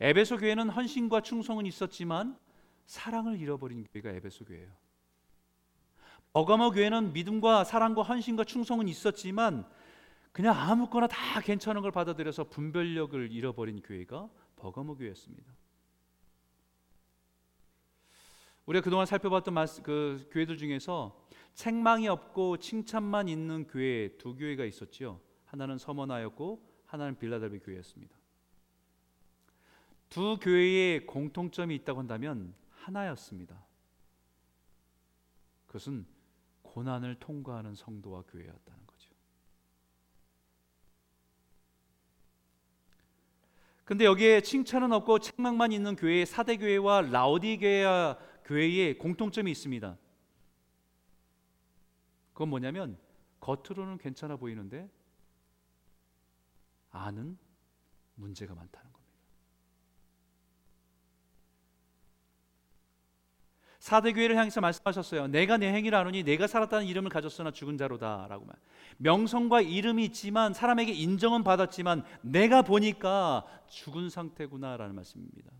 에베소 0.00 0.38
교회는 0.38 0.70
헌신과 0.70 1.20
충성은 1.20 1.66
있었지만 1.66 2.38
사랑을 2.86 3.40
잃어버린 3.40 3.84
교회가 3.84 4.10
에베소 4.10 4.44
교회예요. 4.44 4.70
버가모 6.32 6.70
교회는 6.70 7.12
믿음과 7.12 7.64
사랑과 7.64 8.02
헌신과 8.02 8.44
충성은 8.44 8.88
있었지만 8.88 9.68
그냥 10.32 10.56
아무거나 10.56 11.06
다 11.06 11.40
괜찮은 11.40 11.82
걸 11.82 11.90
받아들여서 11.90 12.44
분별력을 12.44 13.30
잃어버린 13.30 13.82
교회가 13.82 14.30
버가모 14.56 14.96
교회였습니다. 14.96 15.52
우리가 18.64 18.82
그동안 18.82 19.06
살펴봤던 19.06 19.54
그 19.82 20.28
교회들 20.30 20.56
중에서 20.56 21.20
책망이 21.54 22.08
없고 22.08 22.58
칭찬만 22.58 23.28
있는 23.28 23.66
교회 23.66 24.16
두 24.16 24.34
교회가 24.34 24.64
있었지요. 24.64 25.20
하나는 25.44 25.76
서머나였고 25.76 26.66
하나는 26.86 27.18
빌라델비 27.18 27.58
교회였습니다. 27.58 28.16
두 30.08 30.38
교회의 30.40 31.06
공통점이 31.06 31.74
있다고 31.74 31.98
한다면 31.98 32.54
하나였습니다. 32.82 33.64
그것은 35.66 36.06
고난을 36.62 37.18
통과하는 37.20 37.74
성도와 37.74 38.22
교회였다는 38.22 38.86
거죠. 38.86 39.10
근데 43.84 44.04
여기에 44.04 44.42
칭찬은 44.42 44.92
없고 44.92 45.18
책망만 45.18 45.72
있는 45.72 45.96
교회 45.96 46.24
사대 46.24 46.56
교회와 46.56 47.02
라오디 47.02 47.58
교회와 47.58 48.18
교회의 48.44 48.98
공통점이 48.98 49.50
있습니다. 49.50 49.98
그건 52.32 52.48
뭐냐면 52.48 52.98
겉으로는 53.40 53.98
괜찮아 53.98 54.36
보이는데 54.36 54.90
안은 56.90 57.38
문제가 58.14 58.54
많다는 58.54 58.92
겁니다. 58.92 59.01
사대 63.82 64.12
교회를 64.12 64.36
향해서 64.36 64.60
말씀하셨어요. 64.60 65.26
내가 65.26 65.56
내 65.56 65.66
행위를 65.66 65.98
아노니 65.98 66.22
내가 66.22 66.46
살았다는 66.46 66.86
이름을 66.86 67.10
가졌으나 67.10 67.50
죽은 67.50 67.76
자로다라고 67.76 68.44
말. 68.44 68.54
명성과 68.98 69.62
이름이 69.62 70.04
있지만 70.04 70.54
사람에게 70.54 70.92
인정은 70.92 71.42
받았지만 71.42 72.04
내가 72.20 72.62
보니까 72.62 73.44
죽은 73.66 74.08
상태구나라는 74.08 74.94
말씀입니다. 74.94 75.50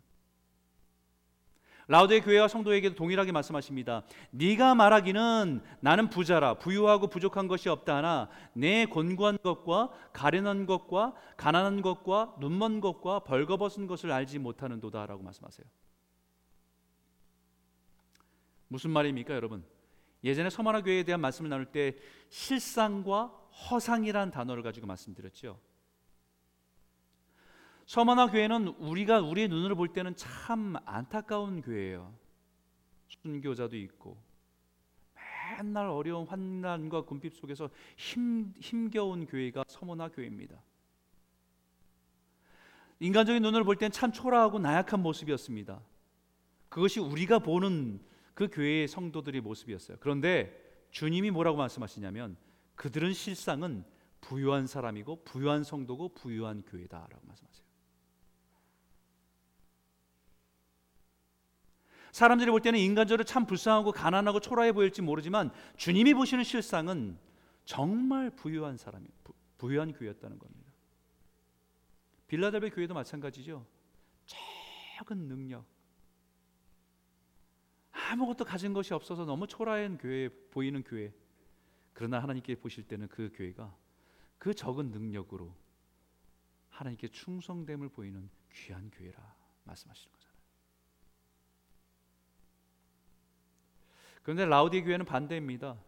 라우드의 1.89 2.21
교회와 2.21 2.47
성도에게도 2.47 2.95
동일하게 2.95 3.33
말씀하십니다. 3.33 4.05
네가 4.31 4.77
말하기는 4.77 5.61
나는 5.81 6.09
부자라 6.09 6.55
부유하고 6.55 7.09
부족한 7.09 7.49
것이 7.49 7.69
없다 7.69 7.97
하나 7.97 8.29
내 8.53 8.87
곤고한 8.87 9.39
것과 9.43 9.91
가련한 10.13 10.67
것과 10.67 11.15
가난한 11.37 11.83
것과 11.83 12.37
눈먼 12.39 12.81
것과 12.81 13.25
벌거벗은 13.25 13.89
것을 13.89 14.13
알지 14.13 14.39
못하는도다라고 14.39 15.25
말씀하세요. 15.25 15.67
무슨 18.73 18.91
말입니까, 18.91 19.35
여러분? 19.35 19.63
예전에 20.25 20.49
서만화 20.49 20.83
교회에 20.83 21.03
대한 21.03 21.21
말씀을 21.21 21.51
나눌 21.51 21.67
때 21.67 21.95
실상과 22.31 23.27
허상이란 23.71 24.31
단어를 24.31 24.63
가지고 24.63 24.87
말씀드렸죠. 24.87 25.61
서만화 27.85 28.31
교회는 28.31 28.69
우리가 28.69 29.21
우리의 29.21 29.49
눈으로 29.49 29.77
볼 29.77 29.89
때는 29.89 30.17
참 30.17 30.77
안타까운 30.87 31.61
교회예요. 31.61 32.15
순교자도 33.09 33.77
있고 33.77 34.17
맨날 35.59 35.89
어려운 35.89 36.27
환난과 36.27 37.03
군핍 37.03 37.35
속에서 37.35 37.69
힘 37.99 38.55
힘겨운 38.59 39.27
교회가 39.27 39.65
서문화 39.69 40.09
교회입니다. 40.09 40.57
인간적인 43.01 43.43
눈으로 43.43 43.65
볼 43.65 43.77
때는 43.77 43.91
참 43.91 44.13
초라하고 44.13 44.61
나약한 44.61 45.03
모습이었습니다. 45.03 45.83
그것이 46.71 47.01
우리가 47.01 47.41
보는 47.41 48.01
그 48.35 48.49
교회의 48.49 48.89
성도들의 48.89 49.41
모습이었어요. 49.41 49.99
그런데 50.01 50.87
주님이 50.91 51.31
뭐라고 51.31 51.59
말씀하시냐면 51.59 52.37
그들은 52.75 53.13
실상은 53.13 53.85
부유한 54.21 54.67
사람이고 54.67 55.25
부유한 55.25 55.65
성도고 55.65 56.11
부유한 56.15 56.63
교회다라고 56.63 57.27
말씀하세요. 57.27 57.63
사람들이 62.13 62.51
볼 62.51 62.61
때는 62.61 62.79
인간적으로 62.79 63.25
참 63.25 63.47
불쌍하고 63.47 63.93
가난하고 63.93 64.39
초라해 64.41 64.73
보일지 64.73 65.01
모르지만 65.01 65.51
주님이 65.77 66.13
보시는 66.15 66.45
실상은 66.45 67.19
정말 67.65 68.31
부유한 68.31 68.77
사람이 68.77 69.07
부유한 69.57 69.93
교회였다는 69.93 70.39
겁니다. 70.39 70.73
빌라델베 72.27 72.71
교회도 72.71 72.95
마찬가지죠. 72.95 73.67
작은 74.27 75.29
능력, 75.29 75.65
아무것도 78.13 78.45
가진 78.45 78.75
것이 78.75 78.93
없어서 78.93 79.25
너무 79.25 79.47
초라한 79.47 79.97
교회 79.97 80.29
보이는 80.29 80.83
교회. 80.83 81.15
그러나 81.95 82.23
하나님께 82.23 82.57
보실 82.57 82.87
때는 82.87 83.09
그 83.09 83.31
교회가 83.35 83.75
그 84.39 84.53
적은 84.53 84.91
능력으로 84.91 85.55
하나님께 86.69 87.09
충성됨을 87.09 87.89
보이는 87.89 88.29
귀한 88.53 88.91
교회라 88.91 89.35
말씀하시는 89.65 90.13
거잖아요. 90.13 90.33
그런데 94.23 94.45
라우디 94.45 94.83
교회는 94.83 95.07
반대입니다. 95.07 95.79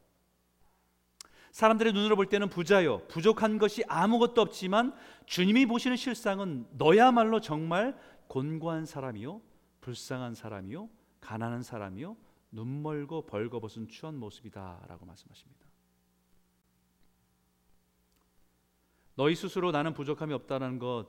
사람들의 1.53 1.93
눈으로 1.93 2.17
볼 2.17 2.27
때는 2.27 2.49
부자요. 2.49 3.07
부족한 3.09 3.59
것이 3.59 3.85
아무것도 3.87 4.41
없지만 4.41 4.95
주님이 5.27 5.67
보시는 5.67 5.97
실상은 5.97 6.67
너야말로 6.73 7.41
정말 7.41 7.97
곤고한 8.29 8.87
사람이요. 8.87 9.43
불쌍한 9.83 10.35
사람이요. 10.35 10.89
가난한 11.25 11.63
사람이요 11.63 12.17
눈 12.51 12.83
멀고 12.83 13.27
벌거벗은 13.27 13.89
추한 13.89 14.17
모습이다라고 14.17 15.07
말씀하십니다. 15.07 15.67
너희 19.17 19.35
스스로 19.35 19.73
나는 19.73 19.95
부족함이 19.95 20.35
없다는 20.35 20.79
것 20.79 21.09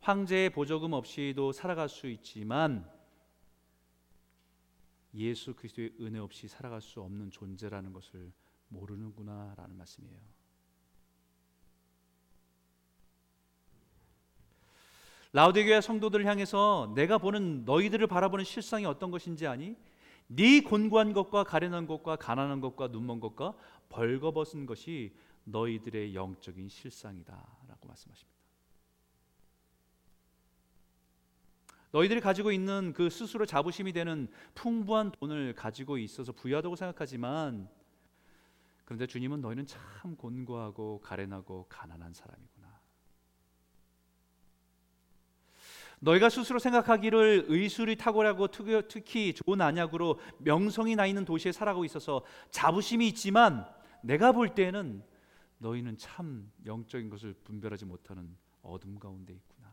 황제의 0.00 0.50
보조금 0.50 0.92
없이도 0.92 1.52
살아갈 1.52 1.88
수 1.88 2.06
있지만 2.08 2.88
예수 5.14 5.54
그리스도의 5.54 5.94
은혜 6.00 6.20
없이 6.20 6.46
살아갈 6.46 6.80
수 6.80 7.02
없는 7.02 7.30
존재라는 7.30 7.92
것을 7.92 8.32
모르는구나라는 8.68 9.76
말씀이에요. 9.76 10.37
라우디게아 15.32 15.80
성도들을 15.82 16.24
향해서 16.24 16.92
내가 16.94 17.18
보는 17.18 17.64
너희들을 17.64 18.06
바라보는 18.06 18.44
실상이 18.44 18.86
어떤 18.86 19.10
것인지 19.10 19.46
아니? 19.46 19.76
네 20.26 20.60
곤고한 20.60 21.12
것과 21.12 21.44
가련한 21.44 21.86
것과 21.86 22.16
가난한 22.16 22.60
것과 22.60 22.88
눈먼 22.88 23.20
것과 23.20 23.54
벌거벗은 23.88 24.66
것이 24.66 25.14
너희들의 25.44 26.14
영적인 26.14 26.68
실상이다라고 26.68 27.88
말씀하십니다. 27.88 28.38
너희들이 31.90 32.20
가지고 32.20 32.52
있는 32.52 32.92
그 32.92 33.08
스스로 33.08 33.46
자부심이 33.46 33.92
되는 33.92 34.28
풍부한 34.54 35.12
돈을 35.12 35.54
가지고 35.54 35.96
있어서 35.96 36.32
부유하다고 36.32 36.76
생각하지만 36.76 37.68
그런데 38.84 39.06
주님은 39.06 39.40
너희는 39.40 39.66
참 39.66 40.16
곤고하고 40.16 41.00
가련하고 41.00 41.66
가난한 41.68 42.12
사람이고 42.12 42.57
너희가 46.00 46.28
스스로 46.28 46.58
생각하기를 46.58 47.46
의술이 47.48 47.96
탁월하고 47.96 48.48
특히 48.88 49.34
좋은 49.34 49.60
안약으로 49.60 50.18
명성이 50.38 50.96
나 50.96 51.06
있는 51.06 51.24
도시에 51.24 51.52
살아가고 51.52 51.84
있어서 51.84 52.22
자부심이 52.50 53.06
있지만 53.08 53.66
내가 54.02 54.32
볼 54.32 54.54
때는 54.54 55.02
너희는 55.58 55.96
참 55.98 56.50
영적인 56.66 57.10
것을 57.10 57.34
분별하지 57.44 57.84
못하는 57.84 58.36
어둠 58.62 58.98
가운데 58.98 59.32
있구나. 59.34 59.68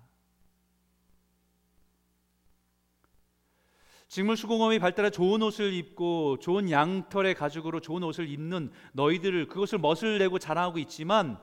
직물 4.07 4.37
수공업이 4.37 4.79
발달해 4.79 5.09
좋은 5.09 5.41
옷을 5.41 5.73
입고 5.73 6.37
좋은 6.39 6.69
양털의 6.69 7.35
가죽으로 7.35 7.81
좋은 7.81 8.03
옷을 8.03 8.29
입는 8.29 8.71
너희들을 8.93 9.47
그것을 9.47 9.79
멋을 9.79 10.19
내고 10.19 10.39
자랑하고 10.39 10.77
있지만 10.79 11.39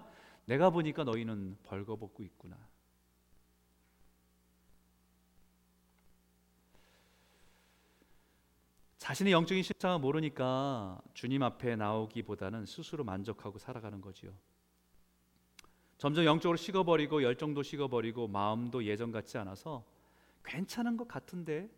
내가 0.47 0.71
보니까 0.71 1.05
너희는 1.05 1.59
벌거벗고 1.65 2.23
있구나. 2.23 2.57
자신의 9.03 9.33
영적인 9.33 9.65
실상을 9.65 9.99
모르니까 9.99 11.03
주님 11.13 11.43
앞에 11.43 11.75
나오기보다는 11.75 12.67
스스로 12.67 13.03
만족하고 13.03 13.59
살아가는 13.59 14.01
거지요. 14.01 14.33
점점 15.99 16.25
영적으로 16.25 16.57
식어버리고 16.57 17.25
열정도 17.25 17.65
식어버리고 17.65 18.29
마음도 18.29 18.85
예전 18.85 19.11
같지 19.11 19.39
않아서 19.39 19.85
괜찮은 20.45 20.97
것 20.97 21.09
같은데 21.09 21.69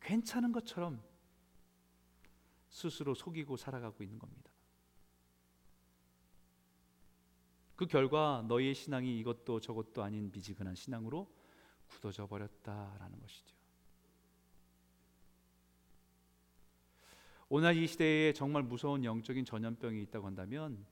괜찮은 0.00 0.50
것처럼 0.50 1.00
스스로 2.68 3.14
속이고 3.14 3.56
살아가고 3.56 4.02
있는 4.02 4.18
겁니다. 4.18 4.50
그 7.76 7.86
결과 7.86 8.44
너희의 8.48 8.74
신앙이 8.74 9.20
이것도 9.20 9.60
저것도 9.60 10.02
아닌 10.02 10.32
미지근한 10.32 10.74
신앙으로 10.74 11.32
굳어져 11.86 12.26
버렸다라는 12.26 13.20
것이죠. 13.20 13.57
오늘 17.50 17.76
이 17.76 17.86
시대에 17.86 18.32
정말 18.34 18.62
무서운 18.62 19.04
영적인 19.04 19.44
전염병이 19.44 20.02
있다고 20.02 20.26
한다면 20.26 20.84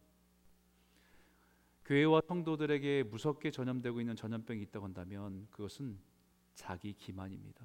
교회와 1.84 2.22
성도들에게 2.26 3.04
무섭게 3.04 3.50
전염되고 3.50 4.00
있는 4.00 4.16
전염병이 4.16 4.62
있다고 4.62 4.86
한다면 4.86 5.46
그것은 5.50 5.98
자기 6.54 6.94
기만입니다. 6.94 7.64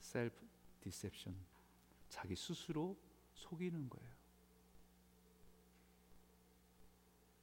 셀프 0.00 0.44
디셉션. 0.80 1.34
자기 2.08 2.34
스스로 2.34 2.98
속이는 3.34 3.88
거예요. 3.88 4.10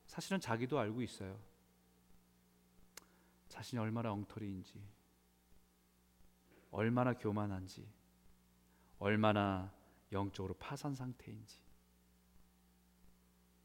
사실은 0.05 0.39
자기도 0.39 0.77
알고 0.77 1.01
있어요. 1.01 1.39
자신이 3.47 3.79
얼마나 3.79 4.11
엉터리인지, 4.11 4.81
얼마나 6.69 7.13
교만한지, 7.13 7.87
얼마나 8.99 9.73
영적으로 10.11 10.53
파산 10.55 10.95
상태인지. 10.95 11.59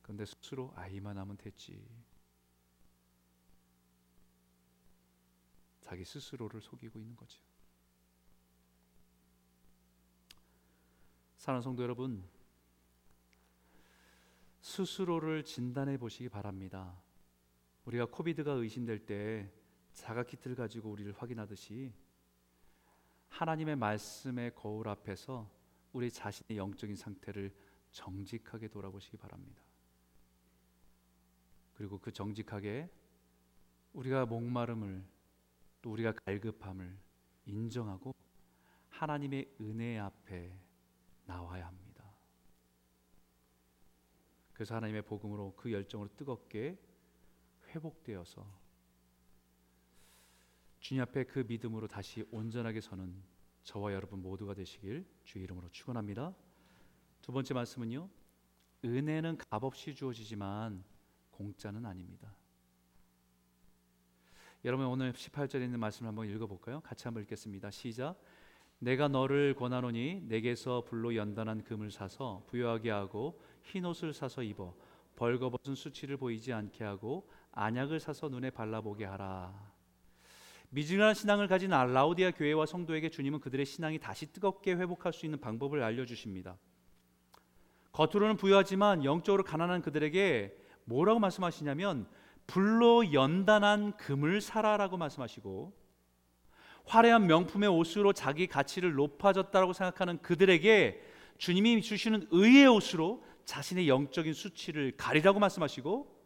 그런데 0.03 0.25
스스로 0.25 0.73
아 0.77 0.89
이만 0.89 1.17
하면 1.17 1.37
됐지. 1.37 1.89
자기 5.81 6.05
스스로를 6.05 6.61
속이고 6.61 6.99
있는 6.99 7.17
거죠. 7.17 7.41
사랑하는 11.37 11.63
성도 11.63 11.83
여러분, 11.83 12.23
스스로를 14.61 15.45
진단해 15.45 15.99
보시기 15.99 16.29
바랍니다. 16.29 16.97
우리가 17.85 18.07
코비드가 18.07 18.53
의심될 18.53 19.07
때 19.07 19.53
자가 19.93 20.23
키트를 20.23 20.55
가지고 20.55 20.91
우리를 20.91 21.13
확인하듯이 21.13 21.93
하나님의 23.33 23.77
말씀의 23.77 24.55
거울 24.55 24.89
앞에서 24.89 25.51
우리 25.93 26.11
자신의 26.11 26.59
영적인 26.59 26.95
상태를 26.97 27.55
정직하게 27.91 28.69
돌아보시기 28.69 29.17
바랍니다. 29.17 29.63
그리고 31.73 31.99
그 31.99 32.13
정직하게 32.13 32.91
우리가 33.95 34.27
목마름을 34.27 35.03
또 35.81 35.93
우리가 35.93 36.13
갈급함을 36.13 36.97
인정하고 37.47 38.15
하나님의 38.91 39.57
은혜 39.61 39.99
앞에 39.99 40.55
나와야 41.25 41.67
합니다. 41.67 42.05
그래서 44.53 44.75
하나님의 44.75 45.03
복음으로 45.03 45.55
그 45.57 45.73
열정으로 45.73 46.11
뜨겁게 46.17 46.79
회복되어서 47.69 48.62
주님 50.83 51.01
앞에 51.01 51.23
그 51.25 51.45
믿음으로 51.47 51.87
다시 51.87 52.25
온전하게 52.33 52.81
서는 52.81 53.15
저와 53.63 53.95
여러분 53.95 54.21
모두가 54.21 54.53
되시길 54.53 55.07
주의 55.23 55.45
이름으로 55.45 55.69
축원합니다. 55.69 56.35
두 57.23 57.31
번째 57.31 57.55
말씀은요. 57.55 58.11
은혜는 58.85 59.39
값없이 59.49 59.95
주어지지만 59.95 60.83
공짜는 61.31 61.87
아닙니다. 61.87 62.35
여러분 64.65 64.87
오늘 64.87 65.13
18절에 65.13 65.63
있는 65.63 65.79
말씀을 65.79 66.09
한번 66.09 66.29
읽어 66.29 66.49
볼까요? 66.49 66.81
같이 66.81 67.05
한번 67.05 67.23
읽겠습니다. 67.23 67.71
시작. 67.71 68.21
내가 68.81 69.07
너를 69.07 69.55
권하노니 69.55 70.23
내게서 70.23 70.83
불로 70.83 71.15
연단한 71.15 71.63
금을 71.63 71.93
사서 71.93 72.43
부여하게 72.49 72.91
하고 72.91 73.41
흰 73.63 73.85
옷을 73.85 74.13
사서 74.13 74.43
입어 74.43 74.75
벌거벗은 75.15 75.77
수치를 75.77 76.17
보이지 76.17 76.53
않게 76.53 76.83
하고 76.83 77.31
안약을 77.53 78.01
사서 78.01 78.29
눈에 78.29 78.51
발라보게 78.51 79.05
하라. 79.05 79.72
미진한 80.75 81.13
신앙을 81.13 81.49
가진 81.49 81.69
라우디아 81.69 82.31
교회와 82.31 82.65
성도에게 82.65 83.11
주님은 83.11 83.41
그들의 83.41 83.67
신앙이 83.67 83.99
다시 83.99 84.33
뜨겁게 84.33 84.73
회복할 84.73 85.13
수 85.13 85.27
있는 85.27 85.39
방법을 85.39 85.83
알려주십니다. 85.83 86.57
겉으로는 87.93 88.39
부유하지만 88.39 89.05
영적으로 89.05 89.45
가난한 89.45 89.83
그들에게 89.83 90.57
뭐라고 90.87 91.21
말씀하시냐면 91.21 92.09
불로 92.47 93.13
연단한 93.13 93.99
금을 93.99 94.41
사라라고 94.41 94.97
말씀하시고 94.97 95.75
화려한 96.87 97.27
명품의 97.27 97.69
옷으로 97.69 98.15
자기 98.15 98.47
가치를 98.47 98.95
높아졌다고 98.95 99.75
생각하는 99.75 100.23
그들에게 100.23 101.03
주님이 101.37 101.83
주시는 101.83 102.29
의의 102.31 102.67
옷으로 102.69 103.23
자신의 103.45 103.91
영적인 103.91 104.33
수치를 104.33 104.93
가리라고 104.97 105.39
말씀하시고 105.39 106.22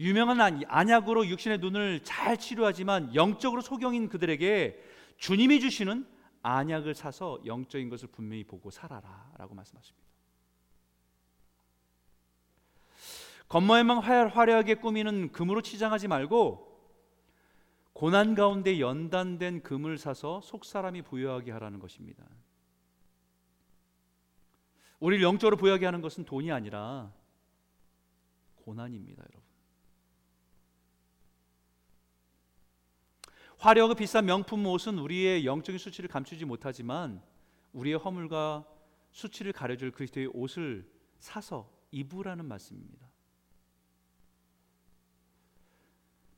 유명한 0.00 0.64
안약으로 0.66 1.26
육신의 1.26 1.58
눈을 1.58 2.02
잘 2.04 2.38
치료하지만 2.38 3.14
영적으로 3.14 3.60
소경인 3.60 4.08
그들에게 4.08 4.82
주님이 5.18 5.60
주시는 5.60 6.08
안약을 6.40 6.94
사서 6.94 7.42
영적인 7.44 7.90
것을 7.90 8.08
분명히 8.08 8.42
보고 8.42 8.70
살아라라고 8.70 9.54
말씀하십니다. 9.54 10.08
겉모양만 13.50 13.98
화려하게 13.98 14.76
꾸미는 14.76 15.32
금으로 15.32 15.60
치장하지 15.60 16.08
말고 16.08 16.70
고난 17.92 18.34
가운데 18.34 18.80
연단된 18.80 19.62
금을 19.62 19.98
사서 19.98 20.40
속 20.40 20.64
사람이 20.64 21.02
부여하게 21.02 21.50
하라는 21.52 21.78
것입니다. 21.78 22.24
우리를 24.98 25.22
영적으로 25.22 25.58
부여하게 25.58 25.84
하는 25.84 26.00
것은 26.00 26.24
돈이 26.24 26.50
아니라 26.50 27.12
고난입니다, 28.54 29.22
여러분. 29.22 29.49
화려하고 33.60 33.94
비싼 33.94 34.24
명품 34.24 34.64
옷은 34.64 34.98
우리의 34.98 35.44
영적인 35.44 35.78
수치를 35.78 36.08
감추지 36.08 36.46
못하지만 36.46 37.22
우리의 37.74 37.98
허물과 37.98 38.64
수치를 39.12 39.52
가려줄 39.52 39.90
그리스도의 39.90 40.30
옷을 40.32 40.90
사서 41.18 41.70
입으라는 41.90 42.46
말씀입니다. 42.46 43.06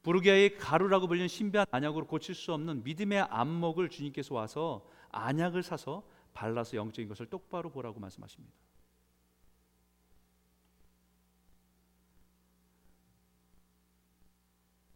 부르기아의 0.03 0.59
가루라고 0.59 1.07
불리는 1.07 1.29
신비한 1.29 1.65
안약으로 1.71 2.09
고칠 2.09 2.35
수 2.35 2.53
없는 2.55 2.83
믿음의 2.83 3.21
안목을 3.21 3.89
주님께서 3.89 4.35
와서 4.35 4.85
안약을 5.11 5.63
사서 5.63 6.03
발라서 6.35 6.77
영적인 6.77 7.09
것을 7.09 7.27
똑바로 7.27 7.71
보라고 7.71 8.01
말씀하십니다. 8.01 8.53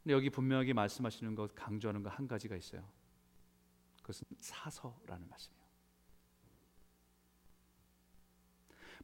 근데 0.06 0.14
여기 0.14 0.30
분명하게 0.30 0.72
말씀하시는 0.72 1.34
것 1.34 1.52
강조하는 1.56 2.04
것 2.04 2.10
한 2.10 2.28
가지가 2.28 2.54
있어요. 2.54 2.88
그것은 4.02 4.24
사서라는 4.38 5.28
말씀이에요. 5.28 5.66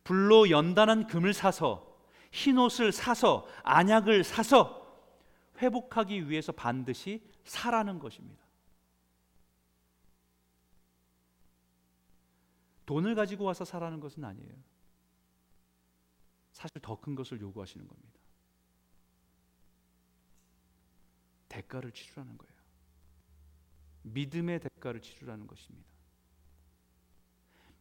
불로 0.05 0.49
연단한 0.49 1.09
금을 1.09 1.35
사서 1.35 2.01
흰 2.31 2.57
옷을 2.57 2.93
사서 2.93 3.49
안약을 3.65 4.23
사서 4.23 4.81
회복하기 5.59 6.31
위해서 6.31 6.53
반드시 6.53 7.29
사라는 7.43 7.99
것입니다. 7.99 8.41
돈을 12.87 13.17
가지고 13.17 13.43
와서 13.43 13.65
사라는 13.65 13.99
것은 13.99 14.25
아니에요. 14.25 14.55
사실 16.53 16.81
더 16.81 16.95
큰 16.95 17.17
것을 17.17 17.41
요구하시는 17.41 17.89
겁니다. 17.89 18.22
대가를 21.53 21.93
치르라는 21.93 22.39
거예요. 22.39 22.53
믿음의 24.03 24.61
대가를 24.61 25.01
치르라는 25.01 25.47
것입니다. 25.47 25.87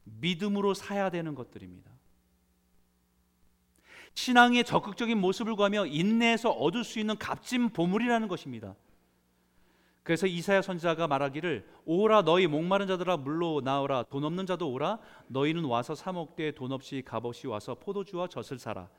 믿음으로 0.03 0.73
사야 0.73 1.09
되는 1.09 1.33
것들입니다. 1.35 1.89
신앙의 4.13 4.65
적극적인 4.65 5.17
모습을 5.17 5.55
구하며 5.55 5.85
인내에서 5.85 6.51
얻을 6.51 6.83
수 6.83 6.99
있는 6.99 7.17
값진 7.17 7.69
보물이라는 7.69 8.27
것입니다. 8.27 8.75
그래서 10.03 10.27
이사야 10.27 10.61
선지자가 10.63 11.07
말하기를 11.07 11.65
오라 11.85 12.23
너희 12.23 12.47
목마른 12.47 12.87
자들아 12.87 13.17
물로 13.17 13.61
나오라 13.63 14.03
돈 14.03 14.23
없는 14.23 14.47
자도 14.47 14.69
오라 14.69 14.99
너희는 15.27 15.63
와서 15.63 15.93
사 15.93 16.11
먹되 16.11 16.51
돈 16.51 16.71
없이 16.71 17.03
값 17.05 17.23
없이 17.23 17.45
와서 17.47 17.75
포도주와 17.75 18.27
젖을 18.27 18.57
사라 18.57 18.89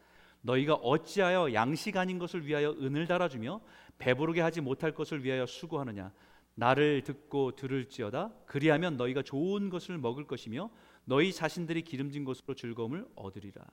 너희가 0.43 0.75
어찌하여 0.75 1.55
양식 1.55 1.97
아닌 1.97 2.19
것을 2.21 2.47
위하여 2.47 2.71
은을 2.71 3.07
달아주며 3.07 3.61
배부르게 4.03 4.41
하지 4.41 4.61
못할 4.61 4.93
것을 4.93 5.23
위하여 5.23 5.47
수고하느냐 5.47 6.13
나를 6.55 7.03
듣고 7.05 7.55
들을지어다 7.55 8.33
그리하면 8.47 8.97
너희가 8.97 9.23
좋은 9.23 9.71
것을 9.71 9.97
먹을 9.97 10.27
것이며 10.27 10.71
너희 11.05 11.33
자신들이 11.33 11.83
기름진 11.83 12.25
것으로 12.25 12.55
즐거움을 12.55 13.09
얻으리라 13.15 13.65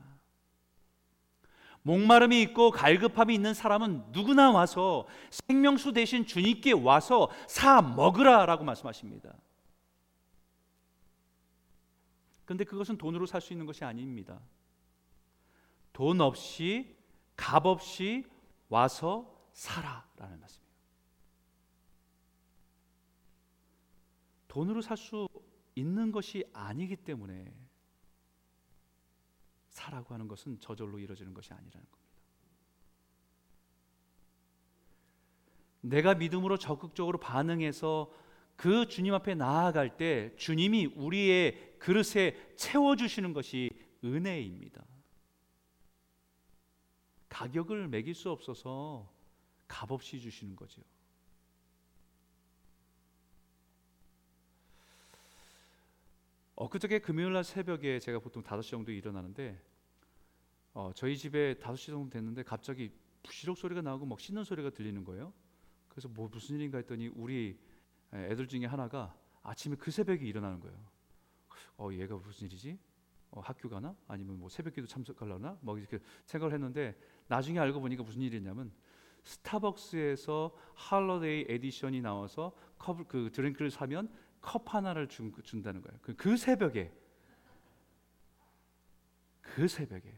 목마름이 1.82 2.42
있고 2.44 2.70
갈급함이 2.70 3.34
있는 3.34 3.56
사람은 3.56 4.12
누구나 4.12 4.52
와서 4.52 5.08
생명수 5.32 5.94
대신 5.94 6.26
주님께 6.28 6.74
와서 6.74 7.32
사 7.48 7.82
먹으라라고 7.82 8.65
말씀하십니다. 8.65 9.34
근데 12.44 12.65
그것은 12.65 12.98
돈으로 12.98 13.26
살 13.26 13.39
수 13.42 13.54
있는 13.54 13.65
것이 13.65 13.86
아닙니다. 13.86 14.42
돈 15.94 16.20
없이 16.20 16.98
값 17.38 17.65
없이 17.65 18.26
와서 18.68 19.38
살아라는 19.60 20.39
말씀이에요. 20.39 20.69
돈으로 24.48 24.82
살 24.82 24.95
수 24.95 25.28
있는 25.76 26.12
것이 26.12 26.43
아니기 26.54 26.95
때문에 26.95 27.54
사라고 29.69 30.13
하는 30.13 30.28
것은 30.28 30.60
저절로 30.60 30.98
이루어지는 31.00 31.34
것이 31.34 31.54
아니라는 31.54 31.88
겁니다. 31.89 32.10
내가 35.82 36.15
믿음으로 36.15 36.58
적극적으로 36.58 37.19
반응해서 37.19 38.12
그 38.56 38.88
주님 38.88 39.13
앞에 39.13 39.36
나아갈 39.36 39.95
때 39.98 40.36
주님이 40.36 40.88
우리의 40.88 41.78
그릇에 41.80 42.56
채워 42.56 42.95
주시는 42.95 43.34
것이 43.34 43.69
은혜입니다. 44.04 44.84
가격을 47.30 47.88
매길 47.88 48.15
수 48.15 48.30
없어서 48.32 49.18
값없이 49.69 50.19
주시는 50.19 50.58
거죠. 50.58 50.82
엊그저께 56.55 56.99
금요일 56.99 57.32
날 57.32 57.45
새벽에 57.45 57.99
제가 57.99 58.19
보통 58.19 58.43
5시 58.43 58.71
정도 58.71 58.91
일어나는데 58.91 59.58
어, 60.73 60.91
저희 60.93 61.17
집에 61.17 61.53
5시 61.55 61.86
정도 61.88 62.10
됐는데 62.10 62.43
갑자기 62.43 62.91
부시럭 63.23 63.58
소리가 63.58 63.82
나고 63.82 64.05
막 64.05 64.19
씻는 64.19 64.43
소리가 64.43 64.71
들리는 64.71 65.05
거예요. 65.05 65.32
그래서 65.88 66.10
뭐 66.10 66.27
무슨 66.27 66.58
일인가 66.58 66.77
했더니 66.79 67.08
우리 67.08 67.58
애들 68.12 68.47
중에 68.47 68.65
하나가 68.65 69.15
아침에 69.41 69.77
그 69.77 69.89
새벽에 69.91 70.25
일어나는 70.25 70.60
거예요. 70.60 70.77
어, 71.77 71.89
얘가 71.93 72.17
무슨 72.17 72.47
일이지? 72.47 72.77
어, 73.32 73.39
학교 73.39 73.69
가나 73.69 73.95
아니면 74.08 74.39
뭐 74.39 74.49
새벽기도 74.49 74.88
참석하려나 74.88 75.58
뭐 75.62 75.77
이렇게 75.77 75.99
생각을 76.25 76.53
했는데 76.53 76.99
나중에 77.27 77.60
알고 77.60 77.79
보니까 77.79 78.03
무슨 78.03 78.21
일이냐면 78.21 78.71
스타벅스에서 79.23 80.55
holiday 80.75 81.45
edition이 81.49 82.02
나와서 82.01 82.53
컵 82.77 83.08
그 83.08 83.29
드링크를 83.32 83.69
사면 83.71 84.10
컵 84.41 84.73
하나를 84.73 85.08
준, 85.08 85.34
준다는 85.43 85.82
거예요. 85.82 85.99
그, 86.01 86.15
그 86.15 86.38
새벽에 86.38 86.91
그 89.41 89.67
새벽에 89.67 90.17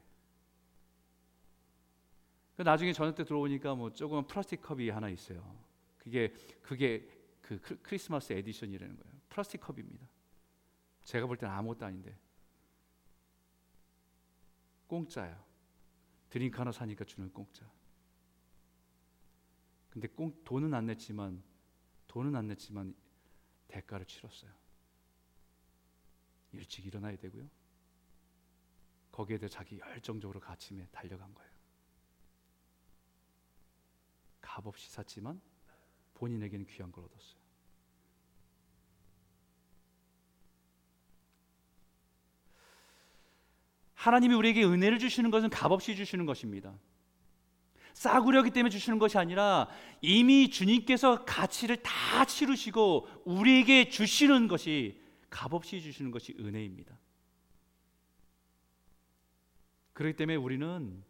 그 2.56 2.62
나중에 2.62 2.94
저녁 2.94 3.16
때 3.16 3.24
들어오니까 3.24 3.74
뭐 3.76 3.92
조그만 3.92 4.28
플라스틱 4.28 4.62
컵이 4.62 4.90
하나 4.90 5.10
있어요. 5.10 5.58
그게 5.98 6.34
그게 6.62 7.10
그 7.42 7.60
크리스마스 7.82 8.34
edition이라는 8.34 8.96
거예요. 8.96 9.14
플라스틱 9.30 9.62
컵입니다. 9.62 10.08
제가 11.04 11.26
볼 11.26 11.38
때는 11.38 11.54
아무것도 11.54 11.86
아닌데 11.86 12.16
공짜야. 14.88 15.44
드링크 16.30 16.58
하나 16.58 16.72
사니까 16.72 17.06
주는 17.06 17.32
공짜. 17.32 17.66
근데 19.92 20.08
공 20.08 20.34
돈은 20.46 20.74
안 20.74 20.88
냈지만 20.88 21.44
돈은 22.08 22.36
안 22.36 22.48
냈지만 22.48 22.96
대가를 23.68 24.06
치렀어요. 24.06 24.52
일찍 26.54 26.86
일어나야 26.86 27.18
되고요. 27.18 27.48
거기에 29.12 29.38
대해 29.38 29.50
자기 29.50 29.80
열정적으로 29.80 30.40
가침에 30.40 30.88
달려간 30.92 31.34
거예요. 31.36 31.52
값없이 34.40 34.90
샀지만 34.90 35.42
본인에게는 36.16 36.66
귀한 36.68 36.92
걸 36.92 37.04
얻었어요. 37.06 37.42
하나님이 43.94 44.34
우리에게 44.36 44.64
은혜를 44.64 45.00
주시는 45.00 45.32
것은 45.32 45.50
값없이 45.50 45.96
주시는 45.96 46.26
것입니다. 46.26 46.78
싸구려기 47.94 48.52
때문에 48.52 48.70
주시는 48.70 49.00
것이 49.00 49.18
아니라 49.18 49.68
이미 50.02 50.50
주님께서 50.50 51.26
가치를 51.26 51.78
다 51.78 52.26
치르시고 52.26 53.08
우리에게 53.26 53.90
주시는 53.90 54.48
것이 54.48 55.00
값없이 55.30 55.82
주시는 55.82 56.12
것이 56.12 56.36
은혜입니다. 56.40 56.98
그렇기 59.94 60.16
때문에 60.16 60.36
우리는 60.36 61.04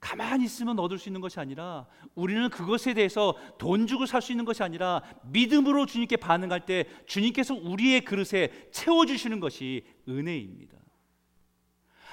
가만히 0.00 0.44
있으면 0.44 0.78
얻을 0.78 0.98
수 0.98 1.08
있는 1.08 1.22
것이 1.22 1.40
아니라 1.40 1.86
우리는 2.14 2.50
그것에 2.50 2.92
대해서 2.92 3.34
돈 3.58 3.86
주고 3.86 4.04
살 4.04 4.20
수 4.20 4.32
있는 4.32 4.44
것이 4.44 4.62
아니라 4.62 5.02
믿음으로 5.24 5.86
주님께 5.86 6.18
반응할 6.18 6.66
때 6.66 6.84
주님께서 7.06 7.54
우리의 7.54 8.02
그릇에 8.02 8.68
채워주시는 8.70 9.40
것이 9.40 9.86
은혜입니다. 10.06 10.76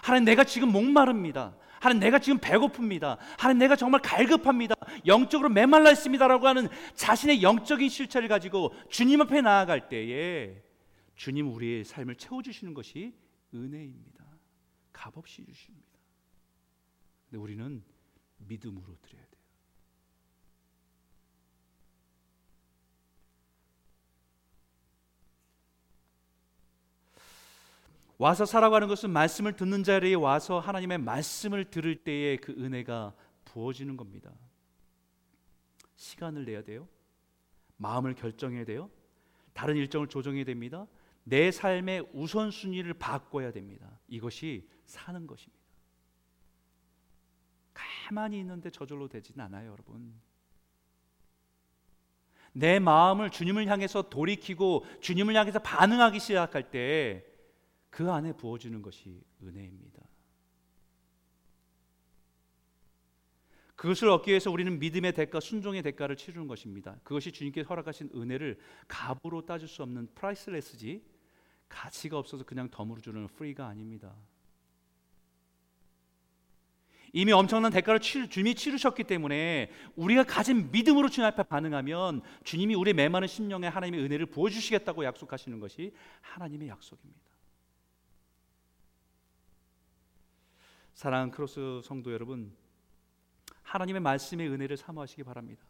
하나님 0.02 0.24
내가 0.24 0.46
지금 0.46 0.72
목마릅니다. 0.72 1.56
하나님 1.82 2.00
내가 2.00 2.20
지금 2.20 2.38
배고픕니다. 2.40 3.18
하나님 3.40 3.58
내가 3.58 3.76
정말 3.76 4.02
갈급합니다. 4.04 4.76
영적으로 5.08 5.50
메말라 5.50 5.90
있습니다라고 5.92 6.48
하는 6.48 6.70
자신의 6.94 7.42
영적인 7.42 7.90
실체를 7.90 8.28
가지고 8.28 8.72
주님 8.90 9.20
앞에 9.22 9.42
나아갈 9.42 9.90
때에 9.90 10.62
주님 11.16 11.52
우리의 11.52 11.84
삶을 11.84 12.16
채워 12.18 12.44
주시는 12.44 12.76
것이 12.76 13.16
은혜입니다. 13.56 14.24
값없이 14.94 15.44
주십니다. 15.44 15.88
근데 17.26 17.42
우리는 17.42 17.84
믿음으로 18.38 18.96
드려야 19.02 19.26
돼요. 19.26 19.41
와서 28.22 28.46
살아가는 28.46 28.88
것은 28.88 29.10
말씀을 29.10 29.56
듣는 29.56 29.84
자리에 29.84 30.14
와서 30.14 30.60
하나님의 30.60 31.00
말씀을 31.00 31.66
들을 31.72 31.96
때에 31.96 32.38
그 32.38 32.52
은혜가 32.52 33.16
부어지는 33.46 33.98
겁니다. 33.98 34.32
시간을 35.96 36.46
내야 36.46 36.62
돼요. 36.62 36.88
마음을 37.78 38.14
결정해야 38.14 38.64
돼요. 38.64 38.92
다른 39.54 39.76
일정을 39.76 40.06
조정해야 40.06 40.44
됩니다. 40.44 40.86
내 41.24 41.50
삶의 41.50 42.10
우선순위를 42.14 42.94
바꿔야 42.94 43.52
됩니다. 43.52 43.90
이것이 44.08 44.70
사는 44.86 45.26
것입니다. 45.26 45.60
가만히 47.74 48.38
있는데 48.42 48.70
저절로 48.70 49.08
되지는 49.08 49.44
않아요, 49.46 49.72
여러분. 49.72 50.14
내 52.54 52.78
마음을 52.78 53.32
주님을 53.32 53.66
향해서 53.66 54.12
돌이키고 54.12 54.86
주님을 55.02 55.36
향해서 55.36 55.58
반응하기 55.58 56.20
시작할 56.20 56.70
때 56.70 57.31
그 57.92 58.10
안에 58.10 58.34
부어지는 58.34 58.82
것이 58.82 59.22
은혜입니다. 59.44 60.02
그것을 63.76 64.10
얻기 64.10 64.30
위해서 64.30 64.50
우리는 64.50 64.80
믿음의 64.80 65.14
대가, 65.14 65.40
순종의 65.40 65.82
대가를 65.82 66.16
치르는 66.16 66.48
것입니다. 66.48 66.96
그것이 67.04 67.32
주님께 67.32 67.62
허락하신 67.62 68.12
은혜를 68.16 68.60
값으로 68.88 69.46
따질 69.46 69.68
수 69.68 69.84
없는 69.84 70.08
priceless지 70.16 71.04
가치가 71.68 72.18
없어서 72.18 72.44
그냥 72.44 72.70
덤으로 72.70 73.02
주는 73.02 73.28
free가 73.28 73.68
아닙니다. 73.68 74.16
이미 77.12 77.34
엄청난 77.34 77.72
대가를 77.72 78.00
치르, 78.00 78.30
주님이 78.30 78.56
치르셨기 78.56 79.04
때문에 79.04 79.72
우리가 79.96 80.24
가진 80.24 80.72
믿음으로 80.72 81.10
주님 81.10 81.28
앞에 81.28 81.44
반응하면 81.44 82.22
주님이 82.44 82.76
우리 82.76 82.94
메마른 82.94 83.28
심령에 83.28 83.68
하나님의 83.68 84.00
은혜를 84.00 84.28
부어주시겠다고 84.28 85.04
약속하시는 85.04 85.60
것이 85.60 85.92
하나님의 86.22 86.70
약속입니다. 86.70 87.31
사랑하는 91.02 91.32
크로스 91.32 91.82
성도 91.84 92.14
여러분, 92.14 92.56
하나님의 93.64 94.02
말씀의 94.02 94.48
은혜를 94.50 94.78
사모하시기 94.78 95.24
바랍니다. 95.24 95.66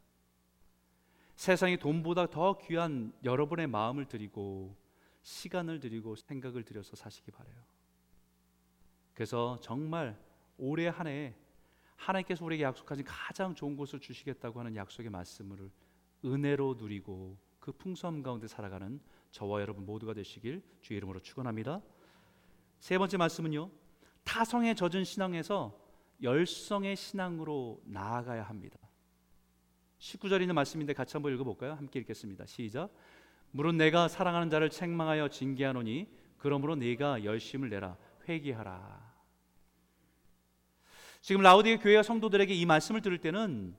세상이 1.38 1.78
돈보다 1.78 2.28
더 2.28 2.58
귀한 2.58 3.14
여러분의 3.24 3.68
마음을 3.68 4.10
드리고 4.10 4.76
시간을 5.22 5.80
드리고 5.80 6.18
생각을 6.18 6.66
들여서 6.66 6.98
사시기 6.98 7.32
바래요. 7.32 7.56
그래서 9.14 9.58
정말 9.62 10.22
올해 10.58 10.90
한해 10.90 11.34
하나님께서 11.96 12.44
우리에게 12.44 12.66
약속하신 12.66 13.06
가장 13.06 13.56
좋은 13.56 13.78
곳을 13.78 14.02
주시겠다고 14.02 14.60
하는 14.60 14.76
약속의 14.76 15.10
말씀을 15.12 15.72
은혜로 16.26 16.76
누리고 16.78 17.38
그 17.62 17.72
풍성함 17.72 18.22
가운데 18.22 18.50
살아가는 18.50 19.00
저와 19.32 19.62
여러분 19.62 19.86
모두가 19.86 20.14
되시길 20.14 20.62
주의 20.82 20.98
이름으로 20.98 21.22
축원합니다. 21.22 21.82
세 22.82 22.98
번째 22.98 23.16
말씀은요. 23.16 23.81
타성에 24.24 24.76
젖은 24.76 25.04
신앙에서 25.04 25.78
열성의 26.22 26.96
신앙으로 26.96 27.82
나아가야 27.86 28.44
합니다. 28.44 28.78
19절 30.00 30.42
있는 30.42 30.56
말씀인데 30.56 30.94
같이 30.94 31.14
한번 31.14 31.34
읽어볼까요? 31.34 31.74
함께 31.74 32.00
읽겠습니다. 32.00 32.46
시작. 32.46 32.92
물은 33.52 33.78
내가 33.78 34.08
사랑하는 34.08 34.50
자를 34.50 34.70
책망하여 34.70 35.30
징계하노니 35.30 36.08
그러므로 36.38 36.76
네가 36.76 37.24
열심을 37.24 37.70
내라 37.70 37.98
회개하라. 38.28 39.12
지금 41.22 41.42
라우디의 41.42 41.80
교회와 41.80 42.02
성도들에게 42.02 42.54
이 42.54 42.66
말씀을 42.66 43.02
들을 43.02 43.20
때는 43.20 43.76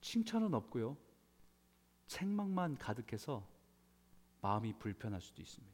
칭찬은 0.00 0.54
없고요. 0.54 0.96
책망만 2.06 2.78
가득해서 2.78 3.46
마음이 4.40 4.72
불편할 4.78 5.20
수도 5.20 5.42
있습니다. 5.42 5.71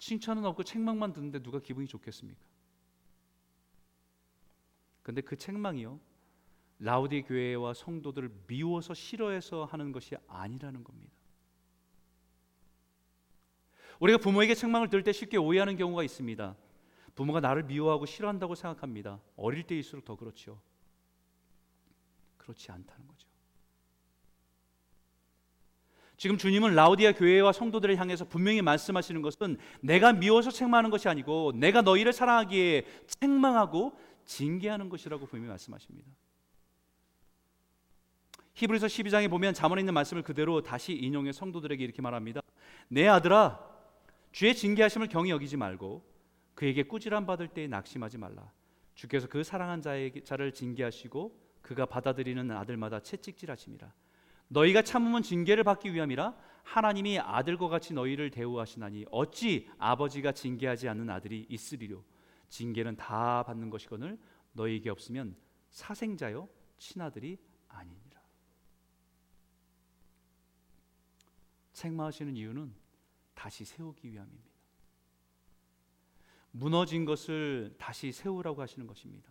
칭찬은 0.00 0.44
없고 0.46 0.64
책망만 0.64 1.12
듣는데 1.12 1.42
누가 1.42 1.60
기분이 1.60 1.86
좋겠습니까? 1.86 2.40
근데 5.02 5.20
그 5.20 5.36
책망이요. 5.36 6.00
라우디 6.78 7.22
교회와 7.22 7.74
성도들을 7.74 8.32
미워서 8.46 8.94
싫어해서 8.94 9.66
하는 9.66 9.92
것이 9.92 10.16
아니라는 10.26 10.82
겁니다. 10.82 11.12
우리가 14.00 14.16
부모에게 14.18 14.54
책망을 14.54 14.88
들을 14.88 15.04
때 15.04 15.12
쉽게 15.12 15.36
오해하는 15.36 15.76
경우가 15.76 16.02
있습니다. 16.02 16.56
부모가 17.14 17.40
나를 17.40 17.64
미워하고 17.64 18.06
싫어한다고 18.06 18.54
생각합니다. 18.54 19.20
어릴 19.36 19.66
때일수록 19.66 20.06
더 20.06 20.16
그렇죠. 20.16 20.58
그렇지 22.38 22.72
않다는 22.72 23.06
거죠. 23.06 23.28
지금 26.20 26.36
주님은 26.36 26.74
라우디아 26.74 27.12
교회와 27.12 27.50
성도들을 27.50 27.96
향해서 27.96 28.26
분명히 28.26 28.60
말씀하시는 28.60 29.22
것은 29.22 29.56
내가 29.80 30.12
미워서 30.12 30.50
책망하는 30.50 30.90
것이 30.90 31.08
아니고 31.08 31.52
내가 31.54 31.80
너희를 31.80 32.12
사랑하기에 32.12 32.84
책망하고 33.06 33.98
징계하는 34.26 34.90
것이라고 34.90 35.24
분명히 35.24 35.48
말씀하십니다. 35.48 36.06
히브리서 38.52 38.86
12장에 38.88 39.30
보면 39.30 39.54
잠언에 39.54 39.80
있는 39.80 39.94
말씀을 39.94 40.22
그대로 40.22 40.60
다시 40.60 40.92
인용해 40.92 41.32
성도들에게 41.32 41.82
이렇게 41.82 42.02
말합니다. 42.02 42.42
내 42.88 43.08
아들아 43.08 43.58
주의 44.30 44.54
징계하심을 44.54 45.08
경히 45.08 45.30
여기지 45.30 45.56
말고 45.56 46.04
그에게 46.54 46.82
꾸지람 46.82 47.24
받을 47.24 47.48
때에 47.48 47.66
낙심하지 47.66 48.18
말라. 48.18 48.52
주께서 48.94 49.26
그 49.26 49.42
사랑한 49.42 49.80
자의 49.80 50.12
자를 50.22 50.52
징계하시고 50.52 51.34
그가 51.62 51.86
받아들이는 51.86 52.50
아들마다 52.50 53.00
채찍질하심이라. 53.00 53.90
너희가 54.50 54.82
참으면 54.82 55.22
징계를 55.22 55.64
받기 55.64 55.94
위함이라 55.94 56.36
하나님이 56.64 57.18
아들과 57.20 57.68
같이 57.68 57.94
너희를 57.94 58.30
대우하시나니 58.30 59.06
어찌 59.10 59.68
아버지가 59.78 60.32
징계하지 60.32 60.88
않는 60.88 61.08
아들이 61.08 61.46
있으리요? 61.48 62.04
징계는 62.48 62.96
다 62.96 63.44
받는 63.44 63.70
것이거늘 63.70 64.18
너희에게 64.52 64.90
없으면 64.90 65.36
사생자요 65.70 66.48
친아들이 66.78 67.38
아니니라. 67.68 68.20
책망하시는 71.72 72.36
이유는 72.36 72.74
다시 73.34 73.64
세우기 73.64 74.10
위함입니다. 74.10 74.50
무너진 76.50 77.04
것을 77.04 77.74
다시 77.78 78.10
세우라고 78.10 78.60
하시는 78.60 78.86
것입니다. 78.86 79.30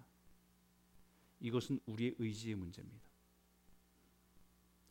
이것은 1.42 1.80
우리의 1.86 2.16
의지의 2.18 2.56
문제입니다 2.56 3.09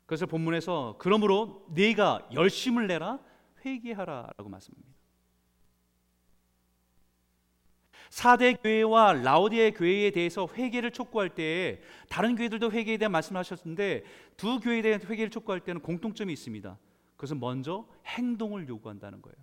그래서 0.08 0.24
본문에서 0.24 0.96
그러므로 0.98 1.66
네가 1.68 2.30
열심을 2.32 2.86
내라 2.86 3.18
회개하라라고 3.62 4.48
말씀합니다. 4.48 4.88
사대 8.08 8.54
교회와 8.54 9.12
라오디의 9.12 9.74
교회에 9.74 10.10
대해서 10.10 10.48
회개를 10.50 10.92
촉구할 10.92 11.28
때 11.34 11.82
다른 12.08 12.36
교회들도 12.36 12.72
회개에 12.72 12.96
대한 12.96 13.12
말씀하셨는데 13.12 14.04
두 14.38 14.60
교회에 14.60 14.80
대한 14.80 15.02
회개를 15.02 15.28
촉구할 15.28 15.60
때는 15.60 15.82
공통점이 15.82 16.32
있습니다. 16.32 16.78
그것은 17.16 17.38
먼저 17.38 17.86
행동을 18.06 18.66
요구한다는 18.66 19.20
거예요. 19.20 19.36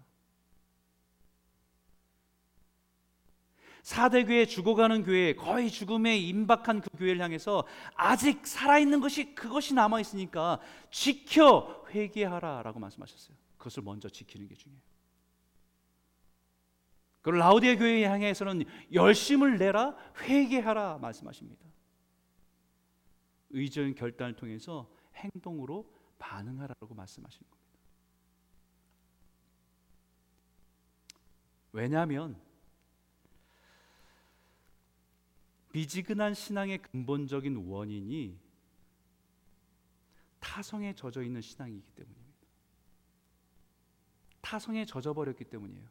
사대교회 3.86 4.48
죽어가는 4.48 5.04
교회 5.04 5.36
거의 5.36 5.69
죽음에 5.69 6.17
임박한 6.17 6.82
그 6.82 6.89
교회를 6.98 7.21
향해서 7.21 7.67
아직 7.93 8.48
살아있는 8.48 9.00
것이 9.00 9.36
그것이 9.36 9.76
남아있으니까 9.76 10.60
지켜 10.89 11.86
회개하라 11.91 12.63
라고 12.63 12.80
말씀하셨어요. 12.80 13.38
그것을 13.60 13.84
먼저 13.84 14.10
지키는 14.10 14.48
게 14.48 14.56
중요해요. 14.56 14.82
그 17.21 17.30
라우디아 17.30 17.76
교회에 17.76 18.06
향해서는 18.06 18.63
열심을 18.91 19.60
내라 19.60 19.95
회개하라 20.21 20.98
말씀하십니다. 20.98 21.63
의전 23.52 23.93
결단을 23.93 24.36
통해서 24.36 24.91
행동으로 25.13 25.93
반응하라고 26.17 26.95
말씀하시는 26.95 27.48
겁니다. 27.52 27.69
왜냐하면 31.71 32.44
미지근한 35.76 36.34
신앙의 36.34 36.78
근본적인 36.78 37.68
원인이 37.68 38.40
타성에 40.40 40.96
젖어 40.96 41.22
있는 41.22 41.42
신앙이기 41.42 41.86
때문입니다. 41.96 42.48
타성에 44.40 44.86
젖어 44.86 45.14
버렸기 45.14 45.44
때문이에요. 45.44 45.86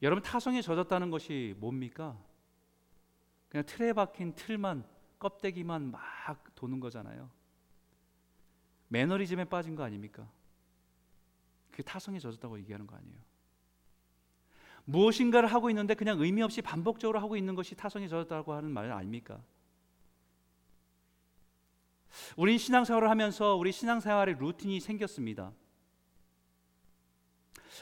여러분 0.00 0.22
타성에 0.22 0.62
젖었다는 0.62 1.10
것이 1.10 1.54
뭡니까? 1.58 2.18
그냥 3.50 3.66
틀에 3.66 3.92
박힌 3.92 4.34
틀만 4.34 4.88
껍데기만 5.18 5.90
막 5.90 6.54
도는 6.54 6.80
거잖아요. 6.80 7.30
매너리즘에 8.88 9.44
빠진 9.44 9.76
거 9.76 9.82
아닙니까? 9.82 10.32
그게 11.70 11.82
타성에 11.82 12.20
젖었다고 12.20 12.58
얘기하는 12.60 12.86
거 12.86 12.96
아니에요. 12.96 13.29
무엇인가를 14.90 15.52
하고 15.52 15.70
있는데 15.70 15.94
그냥 15.94 16.20
의미 16.20 16.42
없이 16.42 16.60
반복적으로 16.62 17.20
하고 17.20 17.36
있는 17.36 17.54
것이 17.54 17.74
타성이 17.74 18.08
젖었다고 18.08 18.52
하는 18.52 18.70
말 18.72 18.90
아닙니까? 18.90 19.42
우린 22.36 22.58
신앙생활을 22.58 23.08
하면서 23.08 23.54
우리 23.54 23.70
신앙생활의 23.70 24.36
루틴이 24.38 24.80
생겼습니다. 24.80 25.52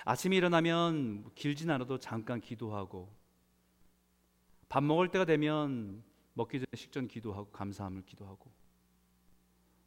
아침에 0.05 0.37
일어나면 0.37 1.31
길진 1.35 1.71
않아도 1.71 1.99
잠깐 1.99 2.41
기도하고 2.41 3.11
밥 4.69 4.85
먹을 4.85 5.11
때가 5.11 5.25
되면 5.25 6.05
먹기 6.35 6.59
전에 6.59 6.67
식전 6.75 7.09
기도하고 7.09 7.51
감사함을 7.51 8.03
기도하고 8.03 8.53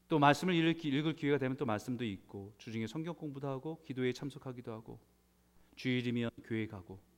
또 0.07 0.19
말씀을 0.19 0.55
읽을 0.55 1.15
기회가 1.15 1.37
되면 1.37 1.55
또 1.55 1.65
말씀도 1.65 2.03
읽고 2.03 2.55
주중에 2.57 2.87
성경 2.87 3.15
공부도 3.15 3.47
하고 3.47 3.81
기도에 3.83 4.11
참석하기도 4.11 4.71
하고 4.73 4.99
주일이면 5.75 6.31
교회 6.43 6.67
가고 6.67 7.10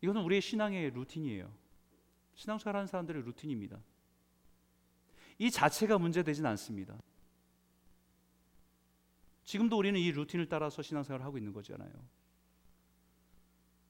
이거는 0.00 0.22
우리의 0.22 0.40
신앙의 0.40 0.90
루틴이에요. 0.90 1.52
신앙생활하는 2.34 2.86
사람들의 2.86 3.22
루틴입니다. 3.22 3.80
이 5.38 5.50
자체가 5.50 5.98
문제되진 5.98 6.46
않습니다. 6.46 6.96
지금도 9.44 9.78
우리는 9.78 9.98
이 9.98 10.12
루틴을 10.12 10.48
따라서 10.48 10.82
신앙생활을 10.82 11.24
하고 11.24 11.38
있는 11.38 11.52
거잖아요. 11.52 11.90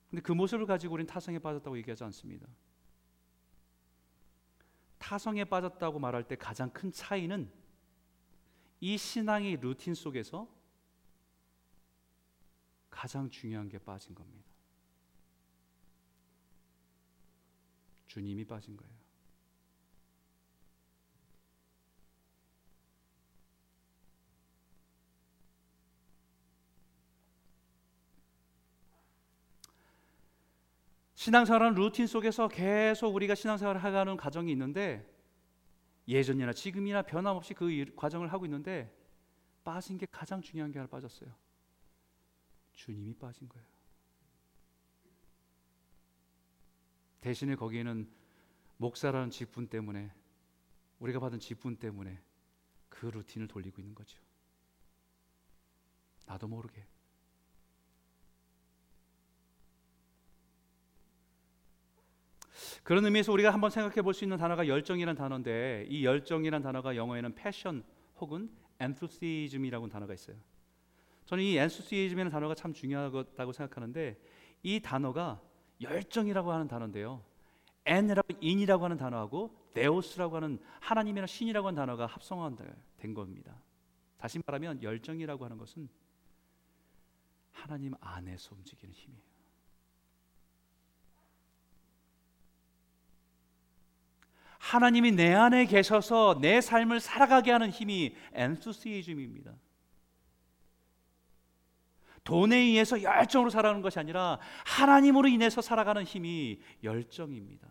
근데 0.08 0.22
그 0.22 0.32
모습을 0.32 0.66
가지고 0.66 0.94
우리는 0.94 1.06
타성에 1.06 1.38
빠졌다고 1.38 1.76
얘기하지 1.78 2.04
않습니다. 2.04 2.46
타성에 4.98 5.44
빠졌다고 5.44 5.98
말할 5.98 6.26
때 6.26 6.36
가장 6.36 6.70
큰 6.70 6.92
차이는 6.92 7.50
이 8.80 8.96
신앙의 8.96 9.56
루틴 9.56 9.94
속에서 9.94 10.48
가장 12.90 13.28
중요한 13.30 13.68
게 13.68 13.78
빠진 13.78 14.14
겁니다. 14.14 14.47
주님이 18.18 18.44
빠진 18.44 18.76
거예요. 18.76 18.92
신앙생활은 31.14 31.74
루틴 31.74 32.08
속에서 32.08 32.48
계속 32.48 33.14
우리가 33.14 33.36
신앙생활을 33.36 33.84
하가는 33.84 34.16
과정이 34.16 34.50
있는데 34.50 35.08
예전이나 36.08 36.52
지금이나 36.52 37.02
변함없이 37.02 37.54
그 37.54 37.84
과정을 37.94 38.32
하고 38.32 38.46
있는데 38.46 38.92
빠진 39.62 39.96
게 39.96 40.06
가장 40.10 40.40
중요한 40.40 40.72
게 40.72 40.80
하나 40.80 40.88
빠졌어요. 40.88 41.32
주님이 42.72 43.14
빠진 43.14 43.48
거예요. 43.48 43.77
대신에 47.20 47.56
거기에는 47.56 48.08
목사라는 48.76 49.30
직분 49.30 49.66
때문에 49.68 50.12
우리가 50.98 51.20
받은 51.20 51.40
직분 51.40 51.76
때문에 51.76 52.20
그 52.88 53.06
루틴을 53.06 53.48
돌리고 53.48 53.80
있는 53.80 53.94
거죠. 53.94 54.18
나도 56.26 56.48
모르게. 56.48 56.86
그런 62.82 63.04
의미에서 63.04 63.32
우리가 63.32 63.52
한번 63.52 63.70
생각해 63.70 64.02
볼 64.02 64.14
수 64.14 64.24
있는 64.24 64.36
단어가 64.36 64.66
열정이라는 64.66 65.16
단어인데 65.16 65.86
이 65.88 66.04
열정이라는 66.04 66.62
단어가 66.62 66.96
영어에는 66.96 67.34
패션 67.34 67.84
혹은 68.20 68.50
enthusiasm이라는 68.80 69.88
단어가 69.88 70.14
있어요. 70.14 70.36
저는 71.26 71.44
이 71.44 71.58
enthusiasm이라는 71.58 72.30
단어가 72.30 72.54
참 72.54 72.72
중요하다고 72.72 73.52
생각하는데 73.52 74.18
이 74.62 74.80
단어가 74.80 75.40
열정이라고 75.80 76.52
하는 76.52 76.68
단어인데요. 76.68 77.22
엔이라고 77.86 78.28
인이라고 78.40 78.84
하는 78.84 78.96
단어하고 78.96 79.56
데오스라고 79.74 80.36
하는 80.36 80.58
하나님이나 80.80 81.26
신이라고 81.26 81.68
하는 81.68 81.76
단어가 81.76 82.06
합성된 82.06 83.14
겁니다. 83.14 83.54
다시 84.18 84.40
말하면 84.44 84.82
열정이라고 84.82 85.44
하는 85.44 85.56
것은 85.56 85.88
하나님 87.52 87.94
안에서 88.00 88.54
움직이는 88.54 88.92
힘이에요. 88.92 89.28
하나님이 94.58 95.12
내 95.12 95.32
안에 95.32 95.64
계셔서 95.64 96.40
내 96.42 96.60
삶을 96.60 97.00
살아가게 97.00 97.50
하는 97.52 97.70
힘이 97.70 98.14
엔투시즘입니다. 98.32 99.54
돈에 102.28 102.58
의해서 102.58 103.02
열정으로 103.02 103.48
살아가는 103.48 103.80
것이 103.80 103.98
아니라 103.98 104.38
하나님으로 104.66 105.28
인해서 105.28 105.62
살아가는 105.62 106.04
힘이 106.04 106.60
열정입니다. 106.84 107.66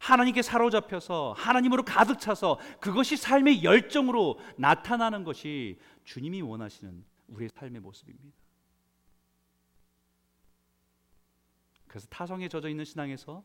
하나님께 0.00 0.42
사로잡혀서 0.42 1.34
하나님으로 1.38 1.84
가득 1.84 2.18
차서 2.18 2.58
그것이 2.80 3.16
삶의 3.16 3.62
열정으로 3.62 4.40
나타나는 4.56 5.22
것이 5.22 5.78
주님이 6.02 6.42
원하시는 6.42 7.04
우리의 7.28 7.50
삶의 7.54 7.80
모습입니다. 7.80 8.36
그래서 11.86 12.08
타성에 12.08 12.48
젖어 12.48 12.68
있는 12.68 12.84
신앙에서 12.84 13.44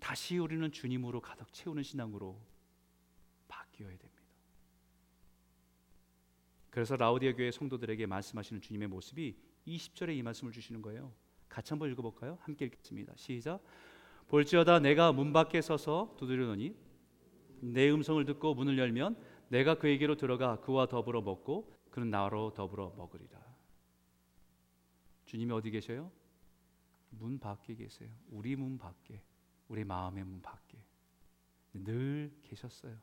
다시 0.00 0.38
우리는 0.38 0.72
주님으로 0.72 1.20
가득 1.20 1.52
채우는 1.52 1.82
신앙으로 1.82 2.40
바뀌어야 3.78 3.96
됩니다. 3.96 4.22
그래서 6.70 6.96
라우디아 6.96 7.32
교회 7.34 7.50
성도들에게 7.50 8.06
말씀하시는 8.06 8.60
주님의 8.60 8.88
모습이 8.88 9.36
20절에 9.66 10.16
이 10.16 10.22
말씀을 10.22 10.52
주시는 10.52 10.82
거예요. 10.82 11.12
같이 11.48 11.70
한번 11.70 11.90
읽어볼까요? 11.90 12.38
함께 12.42 12.66
읽겠습니다. 12.66 13.14
시작. 13.16 13.62
볼지어다 14.28 14.80
내가 14.80 15.12
문 15.12 15.32
밖에 15.32 15.62
서서 15.62 16.14
두드리노니 16.18 16.76
내 17.60 17.90
음성을 17.90 18.22
듣고 18.24 18.54
문을 18.54 18.78
열면 18.78 19.16
내가 19.48 19.78
그에게로 19.78 20.16
들어가 20.16 20.60
그와 20.60 20.86
더불어 20.86 21.22
먹고 21.22 21.72
그는 21.90 22.10
나로 22.10 22.52
더불어 22.52 22.92
먹으리라. 22.96 23.38
주님이 25.24 25.52
어디 25.52 25.70
계셔요? 25.70 26.12
문 27.10 27.38
밖에 27.38 27.74
계세요. 27.74 28.10
우리 28.28 28.54
문 28.54 28.76
밖에, 28.76 29.22
우리 29.68 29.84
마음의 29.84 30.24
문 30.24 30.42
밖에 30.42 30.78
늘 31.72 32.30
계셨어요. 32.42 32.98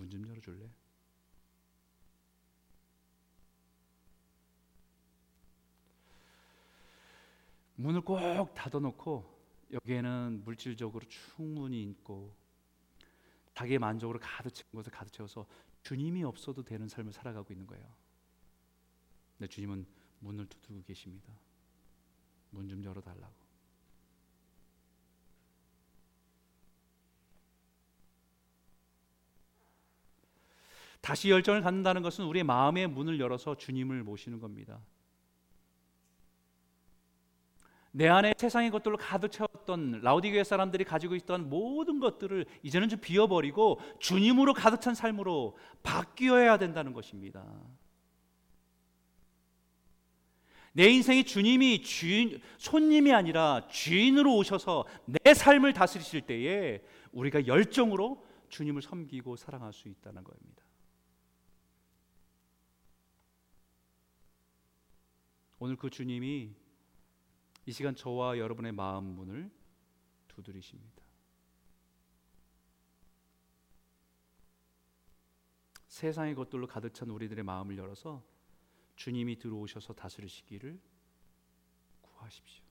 문 0.00 0.08
좀 0.08 0.26
열어줄래? 0.26 0.66
문을 7.76 8.00
꼭 8.02 8.54
닫아놓고 8.54 9.38
여기에는 9.72 10.42
물질적으로 10.44 11.06
충분히 11.06 11.82
있고 11.84 12.34
자기의 13.54 13.78
만족으로 13.78 14.18
가득 14.20 14.50
채운 14.54 14.70
것을 14.72 14.90
가득 14.92 15.12
채워서 15.12 15.46
주님이 15.82 16.24
없어도 16.24 16.62
되는 16.62 16.88
삶을 16.88 17.12
살아가고 17.12 17.52
있는 17.52 17.66
거예요. 17.66 17.86
근데 19.38 19.48
주님은 19.48 19.86
문을 20.20 20.46
두드리고 20.46 20.82
계십니다. 20.82 21.32
문 22.50 22.68
좀 22.68 22.82
열어달라고. 22.84 23.39
다시 31.10 31.28
열정을 31.28 31.60
갖는다는 31.62 32.02
것은 32.02 32.24
우리의 32.24 32.44
마음의 32.44 32.86
문을 32.86 33.18
열어서 33.18 33.56
주님을 33.56 34.04
모시는 34.04 34.38
겁니다. 34.38 34.78
내 37.90 38.06
안에 38.06 38.32
세상의 38.38 38.70
것들로 38.70 38.96
가득 38.96 39.32
채웠던 39.32 40.02
라우디교회 40.02 40.44
사람들이 40.44 40.84
가지고 40.84 41.16
있던 41.16 41.50
모든 41.50 41.98
것들을 41.98 42.46
이제는 42.62 42.88
좀 42.88 43.00
비워버리고 43.00 43.80
주님으로 43.98 44.54
가득 44.54 44.80
찬 44.80 44.94
삶으로 44.94 45.56
바뀌어야 45.82 46.58
된다는 46.58 46.92
것입니다. 46.92 47.44
내 50.72 50.90
인생이 50.90 51.24
주님이 51.24 51.82
주인, 51.82 52.40
손님이 52.58 53.12
아니라 53.12 53.66
주인으로 53.66 54.36
오셔서 54.36 54.86
내 55.06 55.34
삶을 55.34 55.72
다스리실 55.72 56.20
때에 56.20 56.80
우리가 57.10 57.48
열정으로 57.48 58.24
주님을 58.48 58.80
섬기고 58.80 59.34
사랑할 59.34 59.72
수 59.72 59.88
있다는 59.88 60.22
겁니다. 60.22 60.69
오늘 65.62 65.76
그 65.76 65.90
주님이 65.90 66.54
이 67.66 67.72
시간 67.72 67.94
저와 67.94 68.38
여러분의 68.38 68.72
마음 68.72 69.04
문을 69.04 69.50
두드리십니다. 70.26 71.02
세상의 75.86 76.34
것들로 76.34 76.66
가득 76.66 76.94
찬 76.94 77.10
우리들의 77.10 77.44
마음을 77.44 77.76
열어서 77.76 78.24
주님이 78.96 79.38
들어오셔서 79.38 79.92
다스리시기를 79.92 80.80
구하십시오. 82.00 82.64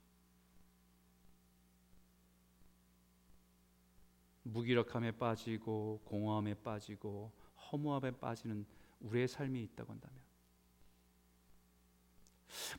무기력함에 4.41 5.11
빠지고 5.11 6.01
공허함에 6.05 6.55
빠지고 6.55 7.31
허무함에 7.71 8.17
빠지는 8.17 8.65
우리의 8.99 9.27
삶이 9.27 9.61
있다고 9.61 9.91
한다면 9.93 10.28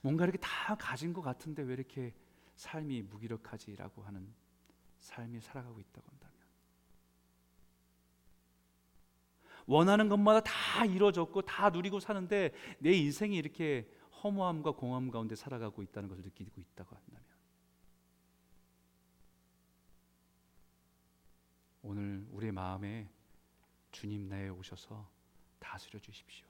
뭔가 0.03 0.25
이렇게 0.25 0.39
다 0.39 0.75
가진 0.77 1.12
것 1.12 1.23
같은데 1.23 1.62
왜 1.62 1.75
이렇게 1.75 2.14
삶이 2.57 3.03
무기력하지라고 3.03 4.03
하는 4.03 4.33
삶이 4.99 5.41
살아가고 5.41 5.81
있다고 5.81 6.07
한다면 6.11 6.37
원하는 9.66 10.09
것마다 10.09 10.41
다 10.41 10.85
이루어졌고 10.85 11.43
다 11.43 11.71
누리고 11.71 12.01
사는데 12.01 12.53
내 12.79 12.93
인생이 12.93 13.37
이렇게 13.37 13.89
허무함과 14.23 14.73
공허함 14.73 15.11
가운데 15.11 15.35
살아가고 15.35 15.83
있다는 15.83 16.09
것을 16.09 16.25
느끼고 16.25 16.61
있다고 16.61 16.97
한다면 16.97 17.31
오늘 21.83 22.27
우리의 22.31 22.53
마음에 22.53 23.09
주님 23.91 24.29
내에 24.29 24.49
오셔서 24.49 25.09
다스려 25.59 25.99
주십시오. 25.99 26.49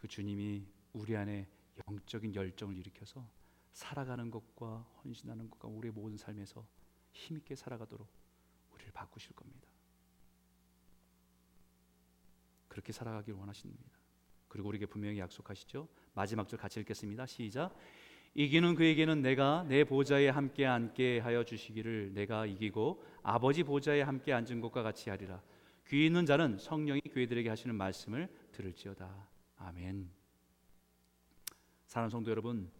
그 0.00 0.08
주님이 0.08 0.66
우리 0.94 1.14
안에 1.14 1.46
영적인 1.88 2.34
열정을 2.34 2.76
일으켜서 2.76 3.28
살아가는 3.72 4.30
것과 4.30 4.78
헌신하는 5.04 5.50
것과 5.50 5.68
우리의 5.68 5.92
모든 5.92 6.16
삶에서 6.16 6.66
힘있게 7.12 7.54
살아가도록 7.54 8.08
우리를 8.72 8.92
바꾸실 8.92 9.34
겁니다. 9.36 9.68
그렇게 12.68 12.92
살아가길 12.92 13.34
원하십니다. 13.34 13.84
그리고 14.48 14.68
우리에게 14.68 14.86
분명히 14.86 15.18
약속하시죠. 15.18 15.86
마지막 16.14 16.48
절 16.48 16.58
같이 16.58 16.80
읽겠습니다. 16.80 17.26
시작. 17.26 17.76
이기는 18.34 18.74
그에게는 18.76 19.22
내가 19.22 19.64
내 19.68 19.84
보좌에 19.84 20.28
함께 20.28 20.64
앉게 20.66 21.18
하여 21.18 21.44
주시기를 21.44 22.14
내가 22.14 22.46
이기고 22.46 23.04
아버지 23.22 23.64
보좌에 23.64 24.02
함께 24.02 24.32
앉은 24.32 24.60
것과 24.60 24.82
같이 24.82 25.10
하리라. 25.10 25.42
귀 25.88 26.06
있는 26.06 26.24
자는 26.26 26.58
성령이 26.58 27.00
교회들에게 27.00 27.48
하시는 27.48 27.74
말씀을 27.74 28.28
들을지어다. 28.52 29.28
아멘. 29.60 30.10
사랑하는 31.86 32.10
성도 32.10 32.30
여러분, 32.30 32.70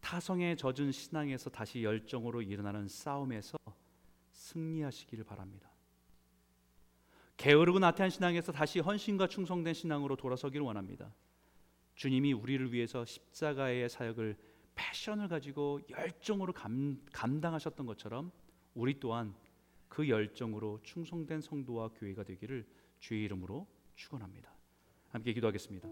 타성에 0.00 0.56
젖은 0.56 0.90
신앙에서 0.90 1.50
다시 1.50 1.82
열정으로 1.82 2.42
일어나는 2.42 2.88
싸움에서 2.88 3.58
승리하시기를 4.32 5.24
바랍니다. 5.24 5.70
게으르고 7.36 7.78
나태한 7.78 8.10
신앙에서 8.10 8.52
다시 8.52 8.80
헌신과 8.80 9.28
충성된 9.28 9.74
신앙으로 9.74 10.16
돌아서기를 10.16 10.64
원합니다. 10.64 11.14
주님이 11.94 12.32
우리를 12.32 12.72
위해서 12.72 13.04
십자가의 13.04 13.88
사역을 13.88 14.36
패션을 14.74 15.28
가지고 15.28 15.80
열정으로 15.90 16.52
감, 16.52 17.00
감당하셨던 17.12 17.86
것처럼 17.86 18.32
우리 18.74 18.98
또한 18.98 19.34
그 19.88 20.08
열정으로 20.08 20.80
충성된 20.82 21.40
성도와 21.40 21.88
교회가 21.88 22.24
되기를 22.24 22.66
주의 22.98 23.24
이름으로 23.24 23.68
축원합니다. 23.94 24.53
함께 25.14 25.32
기도하겠습니다. 25.32 25.88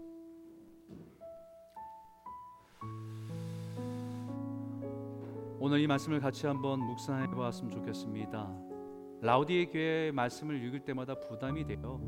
오늘 5.59 5.79
이 5.79 5.87
말씀을 5.87 6.19
같이 6.19 6.45
한번 6.45 6.81
묵상해 6.81 7.27
보았으면 7.31 7.71
좋겠습니다. 7.71 8.53
라우디의 9.21 9.71
교회 9.71 10.11
말씀을 10.11 10.61
읽을 10.65 10.81
때마다 10.81 11.17
부담이 11.17 11.65
돼요. 11.65 12.01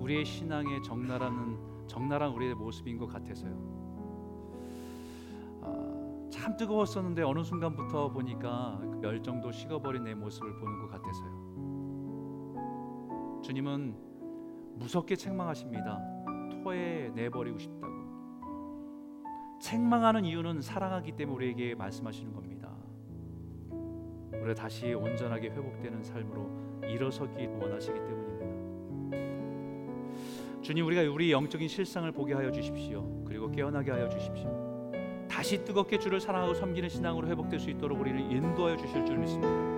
우리의 0.00 0.24
신앙의 0.24 0.82
적나라는 0.82 1.86
적나란 1.86 2.32
우리의 2.32 2.56
모습인 2.56 2.98
것 2.98 3.06
같아서요. 3.06 3.54
아, 5.62 6.28
참 6.32 6.56
뜨거웠었는데 6.56 7.22
어느 7.22 7.44
순간부터 7.44 8.10
보니까 8.10 8.80
그 8.80 9.02
열정도 9.04 9.52
식어버린 9.52 10.02
내 10.02 10.16
모습을 10.16 10.52
보는 10.56 10.80
것 10.80 10.88
같아서요. 10.88 11.46
주님은 13.44 14.05
무섭게 14.76 15.16
책망하십니다. 15.16 16.00
토에 16.62 17.10
내버리고 17.14 17.58
싶다고. 17.58 17.94
책망하는 19.60 20.24
이유는 20.24 20.60
사랑하기 20.60 21.12
때문에 21.12 21.34
우리에게 21.36 21.74
말씀하시는 21.74 22.32
겁니다. 22.32 22.70
우리가 24.32 24.54
다시 24.54 24.92
온전하게 24.92 25.50
회복되는 25.50 26.04
삶으로 26.04 26.50
일어서기 26.84 27.46
원하시기 27.46 27.98
때문입니다. 27.98 28.36
주님 30.62 30.86
우리가 30.86 31.02
우리 31.12 31.32
영적인 31.32 31.68
실상을 31.68 32.10
보게 32.12 32.34
하여 32.34 32.50
주십시오. 32.50 33.24
그리고 33.24 33.50
깨어나게 33.50 33.90
하여 33.90 34.08
주십시오. 34.08 34.66
다시 35.28 35.64
뜨겁게 35.64 35.98
주를 35.98 36.20
사랑하고 36.20 36.54
섬기는 36.54 36.88
신앙으로 36.88 37.28
회복될 37.28 37.58
수 37.58 37.70
있도록 37.70 38.00
우리를 38.00 38.20
인도하여 38.20 38.76
주실 38.76 39.04
줄 39.04 39.18
믿습니다. 39.18 39.75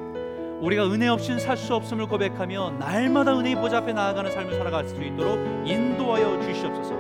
우리가 0.61 0.87
은혜 0.87 1.09
없이는 1.09 1.39
살수 1.39 1.75
없음을 1.75 2.07
고백하며 2.07 2.75
날마다 2.81 3.39
은혜의 3.39 3.57
보좌 3.57 3.79
앞에 3.79 3.93
나아가는 3.93 4.31
삶을 4.31 4.55
살아갈 4.55 4.89
수 4.89 5.03
있도록 5.03 5.39
인도하여 5.67 6.41
주시옵소서. 6.43 6.95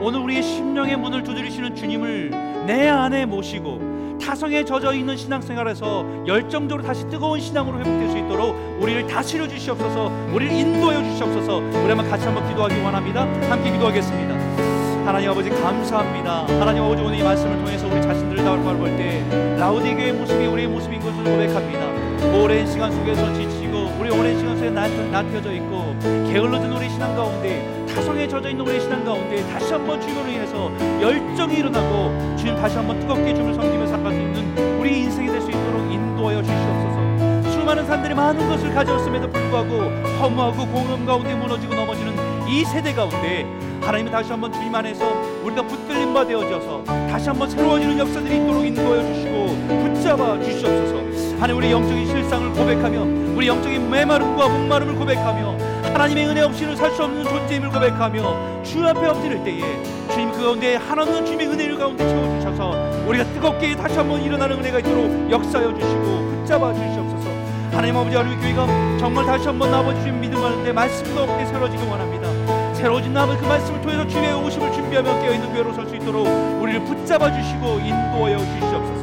오늘 0.00 0.20
우리의 0.20 0.42
심령의 0.42 0.96
문을 0.96 1.22
두드리시는 1.22 1.74
주님을 1.74 2.30
내 2.66 2.88
안에 2.88 3.26
모시고 3.26 4.18
타성에 4.20 4.64
젖어 4.64 4.92
있는 4.92 5.16
신앙생활에서 5.16 6.26
열정적으로 6.26 6.86
다시 6.86 7.08
뜨거운 7.08 7.40
신앙으로 7.40 7.78
회복될 7.78 8.10
수 8.10 8.18
있도록 8.18 8.54
우리를 8.80 9.06
다스려 9.06 9.48
주시옵소서. 9.48 10.12
우리를 10.34 10.52
인도하여 10.52 11.02
주시옵소서. 11.02 11.58
우리 11.58 11.88
한번 11.88 12.08
같이 12.10 12.26
한번 12.26 12.46
기도하기 12.48 12.80
원합니다. 12.80 13.22
함께 13.50 13.72
기도하겠습니다. 13.72 14.34
하나님 15.06 15.30
아버지 15.30 15.48
감사합니다. 15.48 16.44
하나님 16.60 16.82
아버지 16.82 17.02
오늘 17.02 17.18
이 17.18 17.22
말씀을 17.22 17.56
통해서 17.64 17.86
우리 17.86 18.02
자신들을 18.02 18.44
바라볼 18.44 18.96
때 18.96 19.24
라우디 19.56 19.94
교의 19.94 20.12
모습이 20.12 20.46
우리의 20.46 20.68
모습인 20.68 21.00
것을 21.00 21.24
고백합니다. 21.24 21.87
오랜 22.34 22.66
시간 22.66 22.90
속에서 22.92 23.32
지치고 23.34 23.92
우리 23.98 24.10
오랜 24.10 24.38
시간 24.38 24.56
속에 24.56 24.70
나, 24.70 24.86
뉘어져 25.22 25.52
있고 25.54 25.94
게을러진 26.30 26.72
우리 26.72 26.88
신앙 26.90 27.14
가운데 27.14 27.86
타성에 27.94 28.26
젖어 28.28 28.48
있는 28.48 28.66
우리 28.66 28.80
신앙 28.80 29.04
가운데 29.04 29.42
다시 29.50 29.72
한번 29.72 30.00
주님으로 30.00 30.28
인해서 30.28 30.70
열정이 31.00 31.54
일어나고 31.56 32.36
주님 32.36 32.56
다시 32.56 32.76
한번 32.76 32.98
뜨겁게 33.00 33.34
주님을 33.34 33.54
섬기며 33.54 33.86
살아갈 33.86 34.12
수 34.12 34.20
있는 34.20 34.78
우리 34.78 34.98
인생이 35.00 35.28
될 35.28 35.40
수 35.40 35.50
있도록 35.50 35.90
인도하여 35.92 36.42
주시옵소서. 36.42 37.50
수많은 37.52 37.86
사람들이 37.86 38.14
많은 38.14 38.48
것을 38.48 38.74
가져왔음에도 38.74 39.30
불구하고 39.30 39.80
허무하고 40.20 40.66
공허 40.66 41.04
가운데 41.06 41.34
무너지고 41.34 41.74
넘어지는 41.74 42.14
이 42.48 42.64
세대 42.64 42.92
가운데 42.92 43.46
하나님은 43.82 44.10
다시 44.12 44.30
한번 44.30 44.52
주님 44.52 44.74
안에서 44.74 45.04
우리가 45.44 45.62
붙들림 45.62 46.12
바 46.12 46.26
되어져서 46.26 46.84
다시 46.84 47.28
한번 47.28 47.48
새로워지는 47.48 47.98
역사들이 47.98 48.36
있도록 48.36 48.64
인도하여 48.64 49.02
주시고 49.14 49.46
붙잡아 49.84 50.40
주시옵소서. 50.42 51.07
하나님 51.38 51.56
우리 51.56 51.70
영적인 51.70 52.06
실상을 52.06 52.50
고백하며 52.52 53.34
우리 53.36 53.46
영적인 53.46 53.88
메마름과 53.90 54.48
목마름을 54.48 54.94
고백하며 54.96 55.56
하나님의 55.92 56.26
은혜 56.26 56.40
없이는 56.42 56.76
살 56.76 56.90
수 56.90 57.04
없는 57.04 57.24
존재임을 57.24 57.70
고백하며 57.70 58.62
주 58.64 58.84
앞에 58.84 59.06
엎드릴 59.06 59.44
때에 59.44 59.60
주님 60.12 60.32
그 60.32 60.42
가운데 60.42 60.74
하나님은 60.74 61.24
주님의 61.24 61.46
은혜를 61.46 61.78
가운데 61.78 62.06
채워주셔서 62.08 63.04
우리가 63.06 63.24
뜨겁게 63.32 63.76
다시 63.76 63.96
한번 63.96 64.20
일어나는 64.22 64.58
은혜가 64.58 64.80
있도록 64.80 65.30
역사여 65.30 65.74
주시고 65.78 66.42
붙잡아 66.42 66.72
주시옵소서. 66.74 67.28
하나님 67.70 67.96
아버지 67.96 68.16
하나님 68.16 68.40
교회가 68.40 68.66
정말 68.98 69.24
다시 69.26 69.46
한번 69.46 69.72
아버지 69.72 70.00
주님 70.00 70.20
믿음 70.20 70.40
가운데 70.40 70.72
말씀도 70.72 71.22
없게 71.22 71.46
새로워지기 71.46 71.82
원합니다. 71.84 72.74
새로워진 72.74 73.16
아버지 73.16 73.40
그 73.40 73.46
말씀을 73.46 73.80
통해서 73.80 74.06
주님의 74.08 74.34
오심을 74.34 74.72
준비하며 74.72 75.20
깨어있는 75.22 75.52
교회로 75.52 75.72
설 75.74 75.86
수 75.86 75.94
있도록 75.96 76.26
우리를 76.60 76.84
붙잡아 76.84 77.30
주시고 77.32 77.78
인도하여 77.80 78.38
주시옵소서 78.38 78.97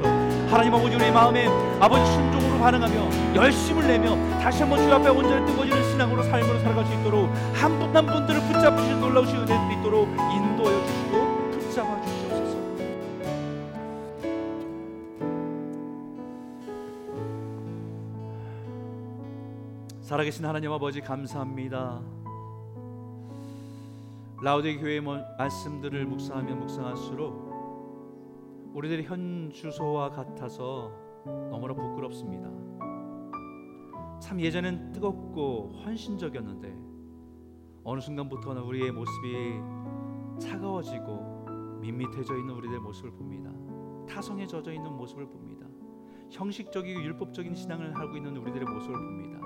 하나님 0.50 0.74
아버지 0.74 0.96
우리의 0.96 1.12
마음에 1.12 1.48
아버지 1.80 2.06
순종으로 2.14 2.60
반응하며 2.60 3.36
열심을 3.36 3.88
내며 3.88 4.16
다시 4.40 4.62
한번 4.62 4.80
주 4.80 4.94
앞에 4.94 5.10
온전히 5.10 5.46
뜨거워지는 5.46 5.84
신앙으로 5.92 6.24
삶으로 6.24 6.60
살아갈 6.60 6.86
수 6.86 6.94
있도록 6.94 7.30
한 7.54 7.80
분 7.80 7.96
한 7.96 8.06
분들을 8.06 8.42
붙잡으시는 8.42 9.00
놀라우신 9.00 9.38
은혜들이 9.38 9.80
있도록 9.80 10.08
인도하여 10.10 10.86
주시고 10.86 11.52
붙잡아 11.52 12.02
주시옵소서. 12.02 12.58
살아계신 20.02 20.46
하나님 20.46 20.72
아버지 20.72 21.02
감사합니다. 21.02 22.00
라우데 24.42 24.76
교회의 24.78 25.02
말씀들을 25.38 26.06
묵상하며 26.06 26.56
묵상할수록 26.56 27.45
우리들의 28.76 29.06
현 29.06 29.50
주소와 29.54 30.10
같아서 30.10 30.92
너무나 31.50 31.74
부끄럽습니다. 31.74 32.50
참 34.20 34.40
예전엔 34.42 34.92
뜨겁고 34.92 35.72
헌신적이었는데 35.86 36.76
어느 37.86 38.02
순간부터는 38.02 38.62
우리의 38.64 38.92
모습이 38.92 39.62
차가워지고 40.40 41.80
밋밋해져 41.80 42.38
있는 42.38 42.54
우리들의 42.54 42.82
모습을 42.82 43.12
봅니다. 43.12 43.50
타성에 44.10 44.46
젖어 44.46 44.74
있는 44.74 44.92
모습을 44.92 45.26
봅니다. 45.26 45.66
형식적이고 46.30 47.02
율법적인 47.02 47.56
신앙을 47.56 47.96
하고 47.96 48.18
있는 48.18 48.36
우리들의 48.36 48.68
모습을 48.68 48.94
봅니다. 48.94 49.40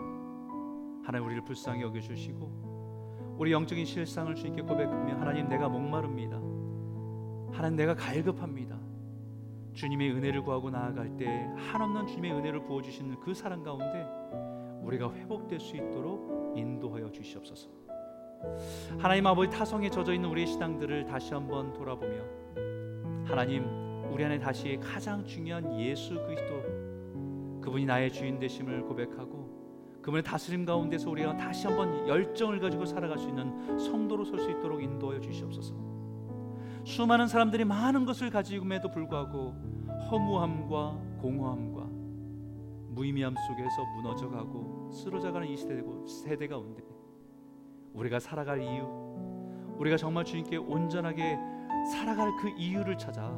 하나님 1.06 1.28
우리를 1.28 1.44
불쌍히 1.44 1.84
여겨 1.84 2.00
주시고 2.00 3.36
우리 3.38 3.52
영적인 3.52 3.86
실상을 3.86 4.34
주님께 4.34 4.64
고백하며 4.64 5.20
하나님 5.20 5.48
내가 5.48 5.70
목마릅니다. 5.70 6.38
하나님 7.56 7.76
내가 7.76 7.94
갈급합니다. 7.94 8.79
주님의 9.80 10.12
은혜를 10.12 10.42
구하고 10.42 10.70
나아갈 10.70 11.16
때 11.16 11.50
한없는 11.56 12.06
주님의 12.06 12.34
은혜를 12.34 12.64
부어 12.64 12.82
주시는 12.82 13.22
그 13.22 13.34
사랑 13.34 13.64
가운데 13.64 14.06
우리가 14.84 15.14
회복될 15.14 15.58
수 15.58 15.78
있도록 15.78 16.54
인도하여 16.58 17.10
주시옵소서. 17.10 17.70
하나님 18.98 19.26
아버지 19.26 19.50
타성에 19.50 19.90
젖어 19.90 20.14
있는 20.14 20.30
우리의 20.32 20.48
신앙들을 20.48 21.06
다시 21.06 21.34
한번 21.34 21.72
돌아보며 21.72 22.24
하나님 23.24 23.64
우리 24.12 24.26
안에 24.26 24.38
다시 24.38 24.78
가장 24.82 25.24
중요한 25.24 25.80
예수 25.80 26.14
그리스도 26.26 27.62
그분이 27.62 27.86
나의 27.86 28.12
주인 28.12 28.38
되심을 28.38 28.82
고백하고 28.82 30.02
그분의 30.02 30.24
다스림 30.24 30.66
가운데서 30.66 31.10
우리가 31.10 31.38
다시 31.38 31.68
한번 31.68 32.06
열정을 32.06 32.60
가지고 32.60 32.84
살아갈 32.86 33.18
수 33.18 33.30
있는 33.30 33.80
성도로 33.80 34.26
설 34.26 34.40
수 34.40 34.52
있도록 34.52 34.84
인도하여 34.84 35.22
주시옵소서. 35.22 35.89
수많은 36.90 37.28
사람들이 37.28 37.66
많은 37.66 38.04
것을 38.06 38.32
가지고에도 38.32 38.90
불구하고 38.90 39.54
허무함과 40.10 41.20
공허함과 41.22 41.88
무의미함 42.90 43.36
속에서 43.36 43.86
무너져가고 43.96 44.92
쓰러져가는 44.92 45.48
이 45.48 45.56
시대, 45.56 45.84
세대 46.08 46.48
가운데 46.48 46.82
우리가 47.94 48.20
살아갈 48.20 48.64
이유, 48.64 48.84
우리가 49.78 49.98
정말 49.98 50.26
주님께 50.26 50.58
온전하게 50.58 51.38
살아갈 51.92 52.32
그 52.38 52.50
이유를 52.58 52.98
찾아 52.98 53.30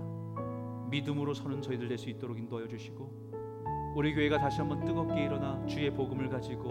믿음으로 0.90 1.34
서는 1.34 1.62
저희들 1.62 1.90
될 1.90 1.98
수 1.98 2.10
있도록 2.10 2.40
인도하여 2.40 2.70
주시고 2.70 3.94
우리 3.98 4.16
교회가 4.16 4.38
다시 4.38 4.60
한번 4.62 4.84
뜨겁게 4.86 5.26
일어나 5.26 5.64
주의 5.66 5.92
복음을 5.92 6.30
가지고 6.30 6.70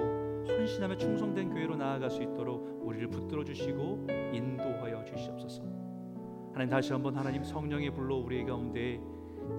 헌신하며 0.49 0.97
충성된 0.97 1.51
교회로 1.51 1.77
나아갈 1.77 2.11
수 2.11 2.23
있도록 2.23 2.81
우리를 2.83 3.09
붙들어 3.09 3.45
주시고 3.45 4.07
인도하여 4.33 5.05
주시옵소서. 5.05 5.80
하나님 6.53 6.71
다시 6.71 6.93
한번 6.93 7.17
하나님 7.17 7.45
성령의 7.45 7.93
불로 7.93 8.19
우리 8.19 8.45
가운데 8.45 9.01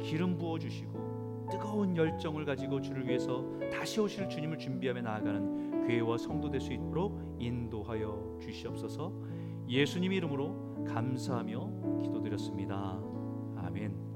기름 0.01 0.37
부어 0.37 0.59
주시고 0.59 1.47
뜨거운 1.51 1.95
열정을 1.95 2.45
가지고 2.45 2.81
주를 2.81 3.07
위해서 3.07 3.45
다시 3.71 3.99
오실 3.99 4.29
주님을 4.29 4.57
준비하며 4.57 5.01
나아가는 5.01 5.85
교회와 5.87 6.17
성도 6.17 6.49
될 6.49 6.61
수 6.61 6.71
있도록 6.73 7.19
인도하여 7.39 8.37
주시옵소서. 8.39 9.11
예수님 9.67 10.13
이름으로 10.13 10.85
감사하며 10.85 12.01
기도드렸습니다. 12.03 12.99
아멘. 13.57 14.10